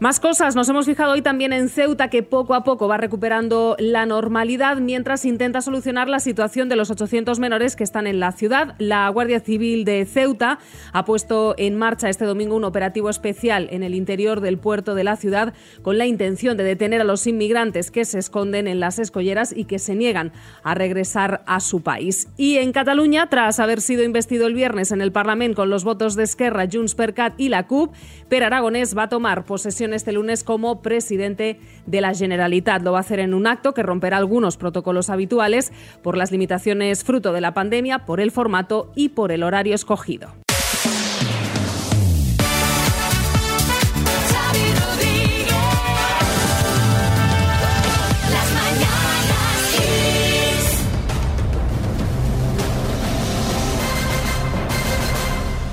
Más 0.00 0.20
cosas, 0.20 0.54
nos 0.54 0.68
hemos 0.68 0.86
fijado 0.86 1.10
hoy 1.10 1.22
también 1.22 1.52
en 1.52 1.68
Ceuta, 1.68 2.08
que 2.08 2.22
poco 2.22 2.54
a 2.54 2.62
poco 2.62 2.86
va 2.86 2.98
recuperando 2.98 3.74
la 3.80 4.06
normalidad 4.06 4.76
mientras 4.76 5.24
intenta 5.24 5.60
solucionar 5.60 6.08
la 6.08 6.20
situación 6.20 6.68
de 6.68 6.76
los 6.76 6.92
800 6.92 7.40
menores 7.40 7.74
que 7.74 7.82
están 7.82 8.06
en 8.06 8.20
la 8.20 8.30
ciudad. 8.30 8.76
La 8.78 9.08
Guardia 9.08 9.40
Civil 9.40 9.84
de 9.84 10.06
Ceuta 10.06 10.60
ha 10.92 11.04
puesto 11.04 11.56
en 11.58 11.76
marcha 11.76 12.08
este 12.08 12.26
domingo 12.26 12.54
un 12.54 12.62
operativo 12.62 13.10
especial 13.10 13.66
en 13.72 13.82
el 13.82 13.96
interior 13.96 14.40
del 14.40 14.58
puerto 14.58 14.94
de 14.94 15.02
la 15.02 15.16
ciudad 15.16 15.52
con 15.82 15.98
la 15.98 16.06
intención 16.06 16.56
de 16.56 16.62
detener 16.62 17.00
a 17.00 17.04
los 17.04 17.26
inmigrantes 17.26 17.90
que 17.90 18.04
se 18.04 18.20
esconden 18.20 18.68
en 18.68 18.78
las 18.78 19.00
escolleras 19.00 19.52
y 19.52 19.64
que 19.64 19.80
se 19.80 19.96
niegan 19.96 20.30
a 20.62 20.76
regresar 20.76 21.42
a 21.46 21.58
su 21.58 21.82
país. 21.82 22.28
Y 22.36 22.58
en 22.58 22.70
Cataluña, 22.70 23.28
tras 23.30 23.58
haber 23.58 23.80
sido 23.80 24.04
investido 24.04 24.46
el 24.46 24.54
viernes 24.54 24.92
en 24.92 25.00
el 25.00 25.10
Parlamento 25.10 25.56
con 25.56 25.70
los 25.70 25.82
votos 25.82 26.14
de 26.14 26.22
Esquerra, 26.22 26.68
Junts 26.72 26.94
per 26.94 27.14
Cat 27.14 27.34
y 27.36 27.48
la 27.48 27.66
CUP, 27.66 27.92
Per 28.28 28.44
Aragonés 28.44 28.96
va 28.96 29.04
a 29.04 29.08
tomar 29.08 29.46
posesión 29.46 29.87
este 29.94 30.12
lunes 30.12 30.44
como 30.44 30.82
presidente 30.82 31.60
de 31.86 32.00
la 32.00 32.14
Generalitat. 32.14 32.82
Lo 32.82 32.92
va 32.92 32.98
a 32.98 33.00
hacer 33.00 33.20
en 33.20 33.34
un 33.34 33.46
acto 33.46 33.74
que 33.74 33.82
romperá 33.82 34.16
algunos 34.16 34.56
protocolos 34.56 35.10
habituales 35.10 35.72
por 36.02 36.16
las 36.16 36.32
limitaciones 36.32 37.04
fruto 37.04 37.32
de 37.32 37.40
la 37.40 37.54
pandemia, 37.54 38.04
por 38.04 38.20
el 38.20 38.30
formato 38.30 38.92
y 38.94 39.10
por 39.10 39.32
el 39.32 39.42
horario 39.42 39.74
escogido. 39.74 40.34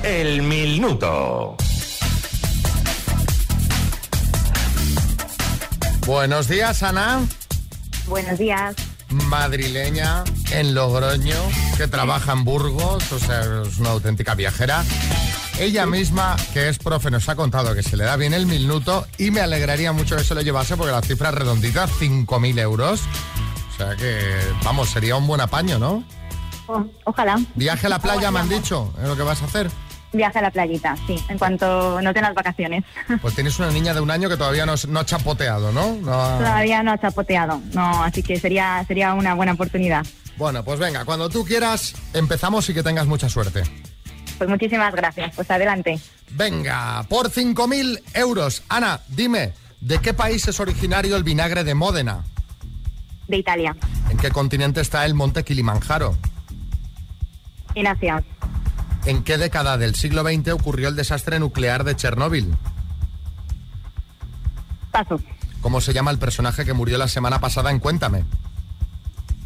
El 0.04 0.44
minuto. 0.44 1.58
Buenos 6.06 6.48
días, 6.48 6.84
Ana. 6.84 7.22
Buenos 8.08 8.38
días. 8.38 8.76
Madrileña 9.10 10.24
en 10.52 10.76
Logroño, 10.76 11.36
que 11.78 11.88
trabaja 11.88 12.34
en 12.34 12.44
Burgos, 12.44 13.12
o 13.12 13.18
sea, 13.18 13.64
es 13.66 13.80
una 13.80 13.90
auténtica 13.90 14.36
viajera. 14.36 14.84
Ella 15.60 15.88
misma, 15.88 16.36
que 16.54 16.70
es 16.70 16.78
profe, 16.78 17.10
nos 17.10 17.28
ha 17.28 17.36
contado 17.36 17.74
que 17.74 17.82
se 17.82 17.98
le 17.98 18.04
da 18.04 18.18
bien 18.18 18.34
el 18.34 18.46
minuto 18.46 19.08
y 19.18 19.32
me 19.32 19.40
alegraría 19.40 19.94
mucho 19.94 20.16
que 20.16 20.24
se 20.24 20.36
lo 20.36 20.42
llevase 20.42 20.78
porque 20.78 20.92
la 20.92 21.02
cifra 21.02 21.30
es 21.30 21.36
redondita, 21.36 21.88
5.000 21.88 22.60
euros. 22.60 23.02
O 23.74 23.78
sea 23.78 23.96
que, 23.96 24.22
vamos, 24.64 24.90
sería 24.90 25.16
un 25.16 25.26
buen 25.26 25.42
apaño, 25.42 25.80
¿no? 25.80 26.04
Oh, 26.68 26.86
ojalá. 27.06 27.40
Viaje 27.56 27.88
a 27.88 27.90
la 27.90 28.00
playa, 28.00 28.30
me 28.30 28.40
han 28.40 28.50
dicho, 28.50 28.94
es 29.02 29.08
lo 29.08 29.16
que 29.16 29.24
vas 29.24 29.42
a 29.42 29.46
hacer. 29.46 29.72
Viaje 30.16 30.40
a 30.40 30.42
la 30.44 30.52
playita, 30.52 30.96
sí, 31.08 31.16
en 31.30 31.38
cuanto 31.38 32.02
no 32.02 32.14
tengas 32.14 32.34
vacaciones. 32.34 32.84
Pues 33.22 33.36
tienes 33.36 33.58
una 33.60 33.70
niña 33.72 33.94
de 33.94 34.02
un 34.02 34.12
año 34.12 34.30
que 34.30 34.38
todavía 34.38 34.66
no, 34.66 34.76
no 34.88 35.00
ha 35.00 35.06
chapoteado, 35.06 35.72
¿no? 35.72 35.96
no 36.02 36.14
ha... 36.14 36.38
Todavía 36.38 36.84
no 36.84 36.92
ha 36.92 36.98
chapoteado, 36.98 37.62
no, 37.74 38.04
así 38.04 38.22
que 38.24 38.40
sería, 38.40 38.84
sería 38.88 39.14
una 39.14 39.34
buena 39.34 39.54
oportunidad. 39.54 40.06
Bueno, 40.38 40.64
pues 40.64 40.80
venga, 40.80 41.06
cuando 41.06 41.30
tú 41.30 41.44
quieras, 41.46 41.96
empezamos 42.14 42.70
y 42.70 42.74
que 42.74 42.84
tengas 42.84 43.08
mucha 43.08 43.30
suerte. 43.30 43.64
Pues 44.38 44.50
muchísimas 44.50 44.94
gracias, 44.94 45.34
pues 45.36 45.50
adelante. 45.50 46.00
Venga, 46.32 47.04
por 47.08 47.30
5.000 47.30 48.02
euros. 48.16 48.64
Ana, 48.68 49.00
dime, 49.08 49.54
¿de 49.80 50.00
qué 50.00 50.14
país 50.14 50.48
es 50.48 50.60
originario 50.60 51.16
el 51.16 51.24
vinagre 51.24 51.64
de 51.64 51.74
Módena? 51.74 52.24
De 53.28 53.38
Italia, 53.38 53.76
¿En 54.10 54.18
qué 54.18 54.30
continente 54.30 54.82
está 54.82 55.06
el 55.06 55.14
monte 55.14 55.44
Kilimanjaro? 55.44 56.16
en 57.76 57.88
Asia, 57.88 58.24
¿En 59.06 59.24
qué 59.24 59.38
década 59.38 59.78
del 59.78 59.96
siglo 59.96 60.24
XX 60.24 60.54
ocurrió 60.54 60.88
el 60.90 60.96
desastre 60.96 61.40
nuclear 61.40 61.84
de 61.84 61.96
Chernóbil? 61.96 62.56
paso. 64.92 65.20
¿Cómo 65.62 65.82
se 65.82 65.94
llama 65.94 66.10
el 66.12 66.18
personaje 66.20 66.64
que 66.64 66.72
murió 66.74 66.98
la 66.98 67.08
semana 67.10 67.40
pasada 67.40 67.70
en 67.72 67.80
Cuéntame? 67.80 68.24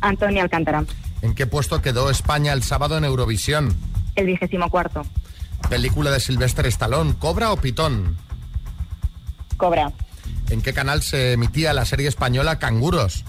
Antonio 0.02 0.44
Alcántara, 0.44 0.84
¿En 1.22 1.34
qué 1.34 1.48
puesto 1.48 1.82
quedó 1.82 2.10
España 2.10 2.54
el 2.54 2.64
sábado 2.64 2.98
en 2.98 3.04
Eurovisión? 3.04 3.76
el 4.16 4.26
vigésimo 4.28 4.70
cuarto. 4.70 5.02
Película 5.70 6.12
de 6.12 6.20
Sylvester 6.20 6.66
Stallone, 6.68 7.16
¿Cobra 7.16 7.52
o 7.52 7.58
Pitón? 7.58 8.16
Cobra, 9.58 9.92
¿En 10.50 10.62
qué 10.62 10.74
canal 10.74 11.02
se 11.02 11.34
emitía 11.34 11.74
la 11.74 11.86
serie 11.86 12.08
española 12.08 12.60
Canguros? 12.60 13.26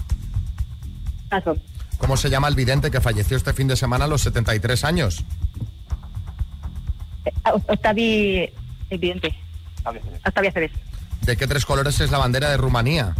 paso. 1.29 1.55
¿Cómo 1.97 2.17
se 2.17 2.29
llama 2.29 2.47
el 2.47 2.55
vidente 2.55 2.91
que 2.91 3.01
falleció 3.01 3.35
este 3.37 3.53
fin 3.53 3.67
de 3.67 3.75
semana 3.75 4.05
a 4.05 4.07
los 4.07 4.21
73 4.21 4.83
años? 4.85 5.23
Octavi, 7.67 8.49
evidente. 8.89 9.35
Octavia 10.25 10.51
Cebes. 10.51 10.71
¿De 11.21 11.37
qué 11.37 11.47
tres 11.47 11.65
colores 11.65 11.99
es 12.01 12.11
la 12.11 12.17
bandera 12.17 12.49
de 12.49 12.57
Rumanía? 12.57 13.15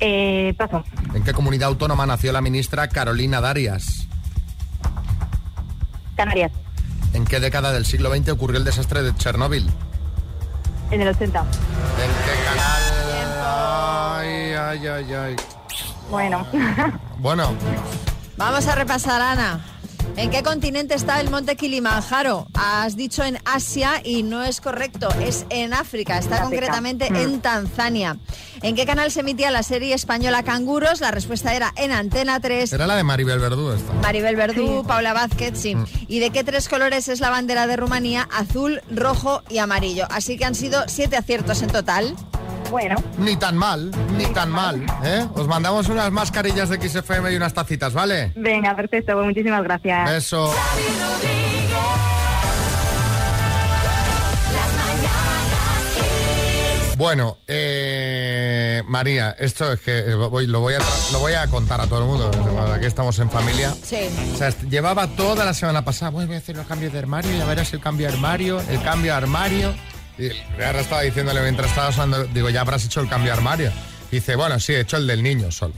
Eh, 0.00 0.54
paso. 0.56 0.82
¿En 1.14 1.22
qué 1.24 1.32
comunidad 1.32 1.68
autónoma 1.68 2.06
nació 2.06 2.32
la 2.32 2.40
ministra 2.40 2.88
Carolina 2.88 3.40
Darias? 3.40 4.06
Canarias, 6.16 6.52
¿En 7.14 7.24
qué 7.24 7.40
década 7.40 7.72
del 7.72 7.84
siglo 7.86 8.14
XX 8.14 8.28
ocurrió 8.30 8.58
el 8.58 8.64
desastre 8.64 9.02
de 9.02 9.14
Chernóbil? 9.16 9.68
en 10.90 11.00
el 11.00 11.08
80. 11.08 11.40
¿En 11.40 11.46
qué 11.46 12.44
canal? 12.44 12.82
Ay, 14.18 14.52
ay, 14.52 14.86
ay, 14.86 15.14
ay. 15.14 15.36
Bueno. 16.10 16.46
Bueno, 17.18 17.54
Vamos 18.36 18.66
a 18.66 18.74
repasar, 18.74 19.20
Ana. 19.20 19.60
¿En 20.16 20.30
qué 20.30 20.42
continente 20.42 20.94
está 20.94 21.18
el 21.20 21.30
monte 21.30 21.56
Kilimanjaro? 21.56 22.46
Has 22.54 22.94
dicho 22.94 23.24
en 23.24 23.38
Asia 23.46 24.02
y 24.04 24.22
no 24.22 24.42
es 24.42 24.60
correcto, 24.60 25.08
es 25.22 25.46
en 25.48 25.72
África, 25.72 26.18
está 26.18 26.34
África. 26.36 26.50
concretamente 26.50 27.10
Mm. 27.10 27.16
en 27.16 27.40
Tanzania. 27.40 28.16
¿En 28.62 28.74
qué 28.76 28.84
canal 28.84 29.10
se 29.10 29.20
emitía 29.20 29.50
la 29.50 29.62
serie 29.62 29.94
española 29.94 30.42
Canguros? 30.42 31.00
La 31.00 31.10
respuesta 31.10 31.54
era 31.54 31.72
en 31.76 31.92
Antena 31.92 32.38
3. 32.38 32.70
era 32.72 32.86
la 32.86 32.96
de 32.96 33.02
Maribel 33.04 33.38
Verdú 33.38 33.72
esta. 33.72 33.92
Maribel 33.94 34.36
Verdú, 34.36 34.84
Paula 34.86 35.14
Vázquez, 35.14 35.52
sí. 35.58 35.74
Mm. 35.74 35.86
¿Y 36.08 36.18
de 36.18 36.30
qué 36.30 36.44
tres 36.44 36.68
colores 36.68 37.08
es 37.08 37.20
la 37.20 37.30
bandera 37.30 37.66
de 37.66 37.76
Rumanía? 37.76 38.28
Azul, 38.30 38.82
rojo 38.90 39.42
y 39.48 39.58
amarillo. 39.58 40.06
Así 40.10 40.36
que 40.36 40.44
han 40.44 40.54
sido 40.54 40.82
siete 40.88 41.16
aciertos 41.16 41.62
en 41.62 41.70
total. 41.70 42.14
Bueno. 42.70 42.96
Ni 43.18 43.36
tan 43.36 43.56
mal, 43.56 43.90
ni 44.16 44.26
tan 44.26 44.50
mal, 44.50 44.84
¿eh? 45.04 45.26
Os 45.34 45.48
mandamos 45.48 45.88
unas 45.88 46.10
mascarillas 46.12 46.68
de 46.68 46.76
XFM 46.88 47.32
y 47.32 47.36
unas 47.36 47.52
tacitas, 47.52 47.92
¿vale? 47.92 48.32
Venga, 48.36 48.74
perfecto, 48.76 49.14
pues 49.14 49.26
muchísimas 49.26 49.62
gracias. 49.64 50.08
Beso. 50.10 50.52
Bueno, 56.96 57.38
eh, 57.48 58.82
María, 58.86 59.34
esto 59.38 59.72
es 59.72 59.80
que 59.80 60.00
eh, 60.00 60.14
voy- 60.14 60.46
lo, 60.46 60.60
voy 60.60 60.74
a, 60.74 60.78
lo 61.12 61.18
voy 61.20 61.32
a 61.32 61.46
contar 61.46 61.80
a 61.80 61.86
todo 61.86 62.00
el 62.00 62.04
mundo. 62.06 62.30
porque 62.30 62.72
Aquí 62.74 62.84
estamos 62.86 63.18
en 63.20 63.30
familia. 63.30 63.74
Sí. 63.82 63.96
O 64.34 64.36
sea, 64.36 64.50
llevaba 64.68 65.06
toda 65.06 65.46
la 65.46 65.54
semana 65.54 65.82
pasada, 65.82 66.10
"Bueno, 66.10 66.26
voy 66.28 66.36
a 66.36 66.40
hacer 66.40 66.56
los 66.56 66.66
cambios 66.66 66.92
de 66.92 66.98
armario, 66.98 67.34
ya 67.36 67.46
verás 67.46 67.72
el 67.72 67.80
cambio 67.80 68.06
de 68.06 68.12
armario, 68.12 68.60
el 68.68 68.82
cambio 68.82 69.12
de 69.12 69.16
armario. 69.16 69.74
Y 70.20 70.62
ahora 70.62 70.80
estaba 70.80 71.02
diciéndole 71.02 71.40
mientras 71.42 71.68
estaba 71.70 71.88
usando, 71.88 72.24
digo, 72.24 72.50
ya 72.50 72.60
habrás 72.60 72.84
hecho 72.84 73.00
el 73.00 73.08
cambio 73.08 73.32
de 73.32 73.38
armario. 73.38 73.72
Y 74.12 74.16
dice, 74.16 74.34
bueno, 74.34 74.58
sí, 74.58 74.72
he 74.72 74.80
hecho 74.80 74.96
el 74.96 75.06
del 75.06 75.22
niño 75.22 75.52
solo. 75.52 75.72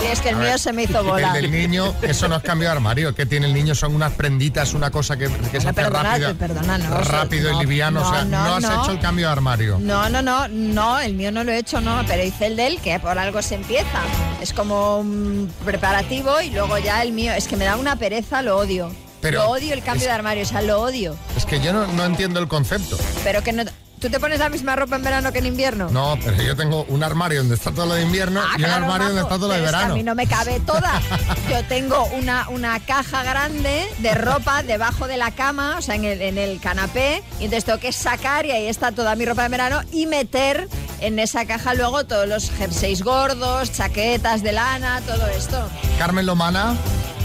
Sí, 0.00 0.06
es 0.10 0.20
que 0.22 0.30
el 0.30 0.36
A 0.36 0.38
mío 0.38 0.48
ver, 0.48 0.58
se 0.58 0.72
me 0.72 0.84
hizo 0.84 1.04
bola. 1.04 1.28
El 1.36 1.42
del 1.42 1.50
niño, 1.50 1.94
eso 2.00 2.28
no 2.28 2.36
es 2.36 2.42
cambio 2.42 2.68
de 2.68 2.72
armario. 2.72 3.14
que 3.14 3.26
tiene 3.26 3.44
el 3.46 3.52
niño? 3.52 3.74
Son 3.74 3.94
unas 3.94 4.12
prenditas, 4.14 4.72
una 4.72 4.90
cosa 4.90 5.18
que, 5.18 5.28
que 5.52 5.60
se 5.60 5.68
hace 5.68 5.90
rápido, 5.90 6.34
perdona, 6.34 6.78
no, 6.78 6.96
rápido 7.02 7.52
no, 7.52 7.58
y 7.60 7.66
liviano. 7.66 8.00
o 8.00 8.10
sea, 8.10 8.24
no, 8.24 8.38
no, 8.42 8.44
no, 8.60 8.68
has 8.68 8.74
no. 8.76 8.82
hecho 8.84 8.92
el 8.92 9.00
cambio 9.00 9.26
de 9.26 9.32
armario. 9.32 9.78
No, 9.78 10.08
no, 10.08 10.22
no, 10.22 10.48
no, 10.48 10.98
el 10.98 11.12
mío 11.12 11.30
no 11.30 11.44
lo 11.44 11.52
he 11.52 11.58
hecho, 11.58 11.82
no, 11.82 12.02
pero 12.06 12.22
hice 12.24 12.46
el 12.46 12.56
del 12.56 12.80
que 12.80 12.98
por 13.00 13.18
algo 13.18 13.42
se 13.42 13.56
empieza. 13.56 14.00
Es 14.40 14.54
como 14.54 15.00
un 15.00 15.52
preparativo 15.66 16.40
y 16.40 16.50
luego 16.50 16.78
ya 16.78 17.02
el 17.02 17.12
mío. 17.12 17.32
Es 17.34 17.46
que 17.48 17.56
me 17.58 17.66
da 17.66 17.76
una 17.76 17.96
pereza, 17.96 18.40
lo 18.40 18.56
odio. 18.56 18.90
Pero 19.20 19.40
lo 19.40 19.50
odio 19.50 19.74
el 19.74 19.82
cambio 19.82 20.04
es- 20.04 20.08
de 20.08 20.12
armario, 20.14 20.42
o 20.42 20.46
sea, 20.46 20.62
lo 20.62 20.80
odio. 20.80 21.16
Es 21.36 21.44
que 21.44 21.60
yo 21.60 21.74
no, 21.74 21.86
no 21.88 22.04
entiendo 22.06 22.40
el 22.40 22.48
concepto. 22.48 22.96
Pero 23.24 23.42
que 23.42 23.52
no. 23.52 23.64
¿Tú 24.04 24.10
te 24.10 24.20
pones 24.20 24.38
la 24.38 24.50
misma 24.50 24.76
ropa 24.76 24.96
en 24.96 25.02
verano 25.02 25.32
que 25.32 25.38
en 25.38 25.46
invierno? 25.46 25.88
No, 25.88 26.18
pero 26.22 26.42
yo 26.42 26.54
tengo 26.54 26.84
un 26.90 27.02
armario 27.02 27.38
donde 27.38 27.54
está 27.54 27.72
todo 27.72 27.86
lo 27.86 27.94
de 27.94 28.02
invierno 28.02 28.38
Ah, 28.38 28.48
y 28.50 28.56
un 28.60 28.64
claro, 28.68 28.84
armario 28.84 29.06
donde 29.06 29.22
está 29.22 29.36
todo 29.36 29.48
lo 29.48 29.54
de 29.54 29.62
verano. 29.62 29.94
a 29.94 29.96
mí 29.96 30.02
no 30.02 30.14
me 30.14 30.26
cabe 30.26 30.60
toda. 30.60 31.00
Yo 31.50 31.64
tengo 31.70 32.04
una, 32.12 32.46
una 32.50 32.80
caja 32.80 33.22
grande 33.22 33.88
de 34.00 34.14
ropa 34.14 34.62
debajo 34.62 35.06
de 35.08 35.16
la 35.16 35.30
cama, 35.30 35.76
o 35.78 35.80
sea, 35.80 35.94
en 35.94 36.04
el, 36.04 36.20
en 36.20 36.36
el 36.36 36.60
canapé, 36.60 37.22
y 37.40 37.44
entonces 37.44 37.64
tengo 37.64 37.78
que 37.80 37.92
sacar 37.92 38.44
y 38.44 38.50
ahí 38.50 38.66
está 38.66 38.92
toda 38.92 39.16
mi 39.16 39.24
ropa 39.24 39.44
de 39.44 39.48
verano 39.48 39.80
y 39.90 40.04
meter 40.04 40.68
en 41.00 41.18
esa 41.18 41.46
caja 41.46 41.72
luego 41.72 42.04
todos 42.04 42.28
los 42.28 42.50
jerseys 42.50 43.02
gordos, 43.02 43.72
chaquetas 43.72 44.42
de 44.42 44.52
lana, 44.52 45.00
todo 45.06 45.26
esto. 45.28 45.66
Carmen 45.98 46.26
Lomana. 46.26 46.76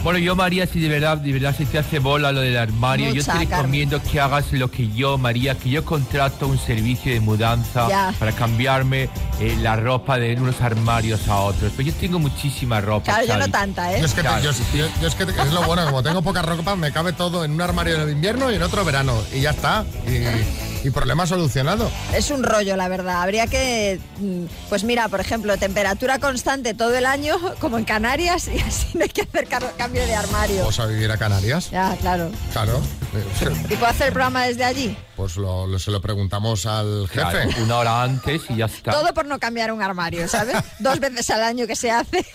Bueno, 0.04 0.18
yo 0.18 0.34
María, 0.34 0.66
si 0.66 0.80
de 0.80 0.88
verdad, 0.88 1.18
de 1.18 1.34
verdad 1.34 1.54
se 1.56 1.66
te 1.66 1.78
hace 1.78 2.00
bola 2.00 2.32
lo 2.32 2.40
del 2.40 2.58
armario, 2.58 3.14
yo 3.14 3.22
te 3.24 3.34
recomiendo 3.34 4.02
que 4.02 4.20
hagas 4.22 4.52
lo 4.54 4.72
que 4.72 4.88
yo, 4.90 5.18
María, 5.18 5.56
que 5.56 5.70
yo 5.70 5.84
contrato 5.84 6.48
un 6.48 6.58
servicio 6.58 7.12
de 7.12 7.20
mudanza 7.20 7.88
Ya. 7.90 8.14
para 8.18 8.32
cambiarme 8.32 9.10
eh, 9.42 9.58
la 9.62 9.76
ropa 9.76 10.18
de 10.18 10.36
unos 10.36 10.62
armarios 10.62 11.28
a 11.28 11.36
otros. 11.40 11.74
Pero 11.76 11.90
yo 11.90 11.96
tengo 11.96 12.18
muchísima 12.18 12.80
ropa. 12.80 13.04
Claro, 13.12 13.28
yo 13.28 13.38
no 13.38 13.52
tanta, 13.52 13.94
¿eh? 13.94 14.00
Yo 14.00 14.06
es, 14.06 14.14
que 14.14 14.22
te- 14.24 14.42
yo- 14.42 14.54
sí, 14.54 14.64
sí. 14.72 14.78
yo- 14.78 14.88
yo 15.02 15.08
es 15.10 15.16
que 15.16 15.26
te- 15.26 15.32
es 15.42 15.52
lo 15.52 15.64
bueno, 15.64 15.84
como 15.86 16.02
tengo 16.02 16.22
poca 16.22 16.42
ropa, 16.44 16.78
me 16.78 16.92
cabe 16.94 17.12
todo 17.12 17.44
en 17.44 17.52
un 17.52 17.62
armario 17.62 18.06
de 18.06 18.12
invierno 18.14 18.50
y 18.52 18.56
en 18.56 18.64
otro 18.64 18.86
verano. 18.86 19.14
Y 19.34 19.42
ya 19.42 19.50
está. 19.52 19.84
Y, 20.08 20.69
y 20.84 20.89
problema 20.92 21.26
solucionado. 21.28 21.89
Es 22.13 22.32
un 22.32 22.44
rollo, 22.44 22.76
la 22.78 22.88
verdad. 22.88 23.22
Habría 23.22 23.48
que, 23.48 24.00
mm, 24.20 24.46
pues 24.70 24.84
mira, 24.84 25.08
por 25.10 25.20
ejemplo, 25.20 25.58
temperatura 25.58 26.20
constante 26.20 26.74
todo 26.74 26.96
el 26.96 27.06
año, 27.06 27.36
como 27.60 27.78
en 27.78 27.86
Canarias, 27.86 28.48
y 28.48 28.60
así 28.60 28.88
no 28.98 29.04
hay 29.04 29.10
que 29.10 29.22
hacer 29.24 29.48
cambio 29.78 30.06
de 30.06 30.15
armario. 30.15 30.60
Vamos 30.60 30.80
a 30.80 30.86
vivir 30.86 31.12
a 31.12 31.18
Canarias. 31.18 31.70
Ya, 31.72 31.96
claro. 32.00 32.32
Claro. 32.54 32.82
¿Y 33.70 33.76
puedo 33.76 33.88
hacer 33.88 34.08
el 34.08 34.13
programa 34.13 34.46
desde 34.46 34.63
allí? 34.63 34.96
Pues 35.15 35.36
lo, 35.38 35.65
lo- 35.68 35.80
se 35.80 35.92
lo 35.92 36.00
preguntamos 36.02 36.65
al 36.65 37.08
jefe. 37.10 37.22
Claro, 37.22 37.50
una 37.63 37.78
hora 37.78 38.04
antes 38.04 38.42
y 38.50 38.58
ya 38.58 38.65
está. 38.65 38.92
Todo 38.92 39.13
por 39.13 39.26
no 39.26 39.39
cambiar 39.39 39.72
un 39.72 39.82
armario, 39.82 40.28
¿sabes? 40.28 40.58
Dos 40.80 41.00
veces 41.00 41.30
al 41.32 41.44
año 41.44 41.65
que 41.68 41.76
se 41.76 41.92
hace. 41.92 42.26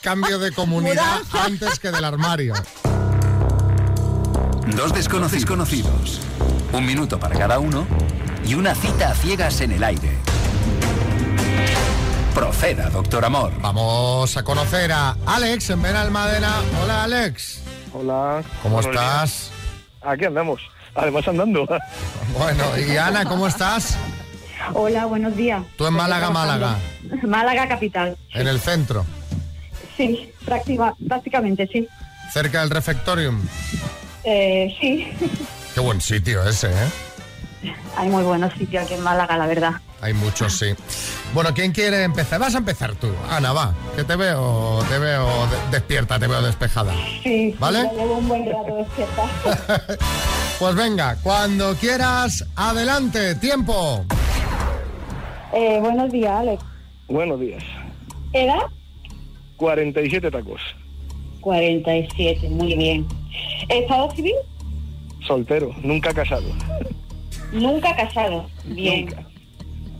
Cambio 0.00 0.38
de 0.38 0.50
comunidad 0.52 1.20
antes 1.32 1.78
que 1.78 1.90
del 1.92 2.04
armario. 2.04 2.54
Dos 4.76 4.92
desconocidos 4.94 5.44
conocidos. 5.46 6.20
Un 6.72 6.86
minuto 6.86 7.18
para 7.18 7.38
cada 7.38 7.58
uno 7.58 7.86
y 8.44 8.54
una 8.54 8.74
cita 8.74 9.10
a 9.10 9.14
ciegas 9.14 9.60
en 9.60 9.72
el 9.72 9.84
aire. 9.84 10.16
Proceda, 12.34 12.88
doctor 12.88 13.24
Amor. 13.24 13.52
Vamos 13.60 14.36
a 14.36 14.42
conocer 14.42 14.90
a 14.92 15.16
Alex 15.26 15.70
en 15.70 15.82
Benalmádena. 15.82 16.54
Hola, 16.82 17.04
Alex. 17.04 17.62
Hola. 17.92 18.42
¿Cómo 18.62 18.76
Buenos 18.76 18.94
estás? 18.94 19.50
días. 19.50 19.52
Aquí 20.02 20.24
andamos. 20.24 20.60
Además 20.94 21.26
andando. 21.28 21.66
Bueno, 22.38 22.64
y 22.78 22.96
Ana, 22.96 23.26
¿cómo 23.26 23.46
estás? 23.46 23.98
Hola, 24.72 25.04
buenos 25.04 25.36
días. 25.36 25.62
Tú 25.76 25.86
en 25.86 25.92
Málaga, 25.92 26.30
Málaga, 26.30 26.78
Málaga 27.24 27.68
capital. 27.68 28.16
en 28.32 28.48
el 28.48 28.58
centro, 28.58 29.04
Sí, 29.98 30.32
práctica- 30.46 30.94
prácticamente 31.06 31.68
sí. 31.70 31.86
cerca 32.32 32.60
del 32.60 32.70
refectorium. 32.70 33.42
Eh, 34.24 34.74
sí, 34.80 35.12
Qué 35.74 35.80
buen 35.80 36.00
sitio 36.00 36.46
ese, 36.48 36.68
¿eh? 36.68 37.72
hay 37.96 38.08
muy 38.08 38.22
buenos 38.24 38.52
sitios 38.54 38.84
aquí 38.84 38.94
en 38.94 39.02
Málaga, 39.02 39.36
la 39.36 39.46
verdad. 39.46 39.72
Hay 40.00 40.12
muchos, 40.14 40.58
sí. 40.58 40.66
Bueno, 41.32 41.54
¿quién 41.54 41.70
quiere 41.72 42.02
empezar? 42.02 42.40
Vas 42.40 42.54
a 42.54 42.58
empezar 42.58 42.94
tú. 42.96 43.08
Ana, 43.30 43.52
va, 43.52 43.72
que 43.94 44.02
te 44.02 44.16
veo, 44.16 44.82
te 44.88 44.98
veo 44.98 45.46
de- 45.46 45.70
despierta, 45.70 46.18
te 46.18 46.26
veo 46.26 46.42
despejada. 46.42 46.92
Sí, 47.22 47.54
¿Vale? 47.60 47.82
ya 47.84 47.92
llevo 47.92 48.16
un 48.18 48.28
buen 48.28 48.44
rato 48.50 48.74
despierta. 48.76 49.98
Pues 50.58 50.76
venga, 50.76 51.16
cuando 51.24 51.74
quieras, 51.74 52.44
adelante, 52.54 53.34
tiempo. 53.36 54.04
Eh, 55.52 55.78
buenos 55.80 56.12
días, 56.12 56.30
Alex. 56.32 56.62
Buenos 57.08 57.40
días. 57.40 57.64
¿Edad? 58.32 58.60
47 59.56 60.30
tacos. 60.30 60.60
47, 61.40 62.48
muy 62.48 62.76
bien. 62.76 63.08
¿Estado 63.68 64.08
civil? 64.12 64.34
Soltero, 65.26 65.74
nunca 65.82 66.12
casado. 66.12 66.46
Nunca 67.52 67.94
casado. 67.94 68.46
Bien. 68.64 69.08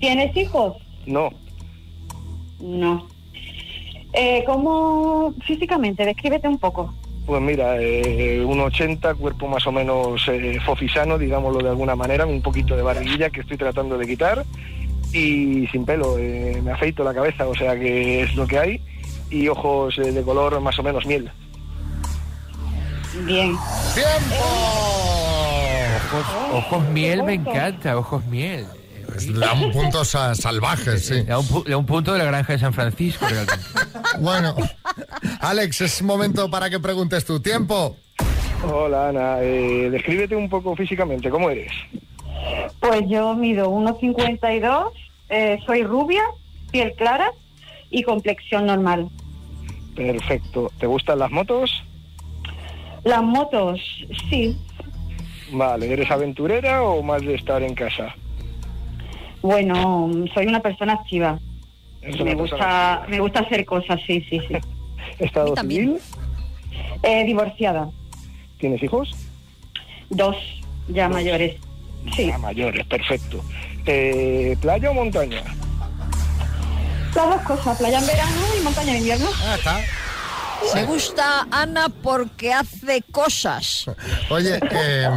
¿Tienes 0.01 0.37
hijos? 0.37 0.77
No. 1.07 1.31
No. 2.61 3.07
Eh, 4.13 4.43
¿Cómo 4.47 5.35
físicamente? 5.47 6.05
Descríbete 6.05 6.49
un 6.49 6.59
poco. 6.59 6.93
Pues 7.27 7.41
mira, 7.41 7.81
eh, 7.81 8.45
un 8.45 8.61
80, 8.61 9.15
cuerpo 9.15 9.47
más 9.47 9.67
o 9.67 9.73
menos 9.73 10.27
eh, 10.29 10.59
fofisano, 10.65 11.19
digámoslo 11.19 11.63
de 11.63 11.69
alguna 11.69 11.95
manera, 11.95 12.27
un 12.27 12.43
poquito 12.43 12.77
de 12.77 12.83
barriguilla 12.83 13.31
que 13.31 13.43
estoy 13.43 13.57
tratando 13.57 13.97
de 13.97 14.07
quitar 14.07 14.45
y 15.13 15.67
sin 15.69 15.85
pelo, 15.85 16.19
eh, 16.19 16.61
me 16.63 16.73
afeito 16.73 17.05
la 17.05 17.15
cabeza, 17.15 17.47
o 17.47 17.55
sea 17.55 17.79
que 17.79 18.23
es 18.23 18.35
lo 18.35 18.47
que 18.47 18.59
hay, 18.59 18.81
y 19.31 19.49
ojos 19.49 19.99
eh, 19.99 20.13
de 20.13 20.23
color 20.23 20.61
más 20.61 20.79
o 20.79 20.83
menos 20.83 21.05
miel. 21.07 21.31
Bien. 23.25 23.55
¡Tiempo! 23.95 25.12
Ojos, 26.15 26.65
ojos 26.67 26.89
miel 26.91 27.23
me 27.23 27.35
encanta, 27.35 27.97
ojos 27.97 28.25
miel. 28.27 28.67
Le 29.29 29.39
da 29.39 29.53
un 29.53 29.73
punto 29.73 30.05
sa- 30.05 30.35
salvaje, 30.35 30.99
sí. 30.99 31.15
Le 31.15 31.25
da 31.25 31.39
un, 31.39 31.47
pu- 31.47 31.65
le 31.65 31.71
da 31.71 31.77
un 31.77 31.87
punto 31.87 32.13
de 32.13 32.19
la 32.19 32.25
granja 32.25 32.53
de 32.53 32.59
San 32.59 32.73
Francisco, 32.73 33.27
realmente. 33.27 33.55
Bueno, 34.21 34.55
Alex, 35.41 35.81
es 35.81 36.03
momento 36.03 36.51
para 36.51 36.69
que 36.69 36.79
preguntes 36.79 37.25
tu 37.25 37.41
tiempo. 37.41 37.97
Hola 38.71 39.09
Ana, 39.09 39.37
eh, 39.41 39.89
descríbete 39.91 40.37
un 40.37 40.49
poco 40.51 40.77
físicamente, 40.77 41.31
¿cómo 41.31 41.49
eres? 41.51 41.73
Pues 42.79 43.03
yo 43.09 43.35
mido 43.35 43.71
1,52, 43.71 44.91
eh, 45.31 45.59
soy 45.65 45.83
rubia, 45.83 46.23
piel 46.71 46.93
clara 46.95 47.31
y 47.91 48.03
complexión 48.03 48.67
normal. 48.67 49.09
Perfecto. 49.97 50.71
¿Te 50.79 50.87
gustan 50.87 51.19
las 51.21 51.31
motos? 51.31 51.83
Las 53.05 53.23
motos, 53.23 53.81
sí. 54.29 54.57
Vale, 55.53 55.93
¿eres 55.93 56.11
aventurera 56.11 56.83
o 56.83 57.03
más 57.03 57.23
de 57.23 57.35
estar 57.35 57.63
en 57.63 57.75
casa? 57.75 58.15
Bueno, 59.43 60.11
soy 60.35 60.47
una 60.47 60.61
persona 60.61 60.95
activa. 60.95 61.39
Una 62.03 62.11
Me 62.11 62.17
persona 62.17 62.35
gusta, 62.35 63.07
me 63.09 63.21
gusta 63.21 63.41
hacer 63.41 63.65
cosas, 63.65 64.01
sí, 64.07 64.25
sí, 64.29 64.41
sí. 64.49 64.55
¿Estado 65.19 65.55
civil? 65.57 65.99
Eh, 67.03 67.25
divorciada, 67.25 67.91
¿Tienes 68.59 68.83
hijos? 68.83 69.15
dos 70.11 70.37
ya 70.89 71.09
mayores. 71.09 71.57
Sí. 72.15 72.31
Ah, 72.33 72.39
mayores, 72.39 72.85
perfecto. 72.87 73.41
Eh, 73.87 74.57
¿Playa 74.61 74.91
o 74.91 74.95
montaña? 74.95 75.43
Las 77.15 77.27
dos 77.27 77.43
cosas, 77.43 77.77
playa 77.79 77.99
en 77.99 78.07
verano 78.07 78.41
y 78.59 78.63
montaña 78.65 78.93
en 78.93 78.99
invierno. 78.99 79.27
Ah, 79.45 79.55
está. 79.57 79.81
Me 80.75 80.85
gusta 80.85 81.47
Ana 81.51 81.89
porque 81.89 82.53
hace 82.53 83.03
cosas. 83.11 83.87
Oye, 84.31 84.59
eh, 84.71 85.09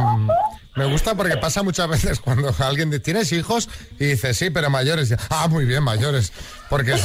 me 0.74 0.84
gusta 0.84 1.14
porque 1.14 1.36
pasa 1.38 1.62
muchas 1.62 1.88
veces 1.88 2.20
cuando 2.20 2.54
alguien 2.58 2.90
dice, 2.90 3.00
¿tienes 3.00 3.32
hijos? 3.32 3.68
Y 3.98 4.06
dice, 4.06 4.34
sí, 4.34 4.50
pero 4.50 4.68
mayores. 4.70 5.10
Y, 5.10 5.14
ah, 5.30 5.48
muy 5.48 5.64
bien, 5.64 5.82
mayores. 5.82 6.32
Porque 6.68 6.92
es, 6.94 7.02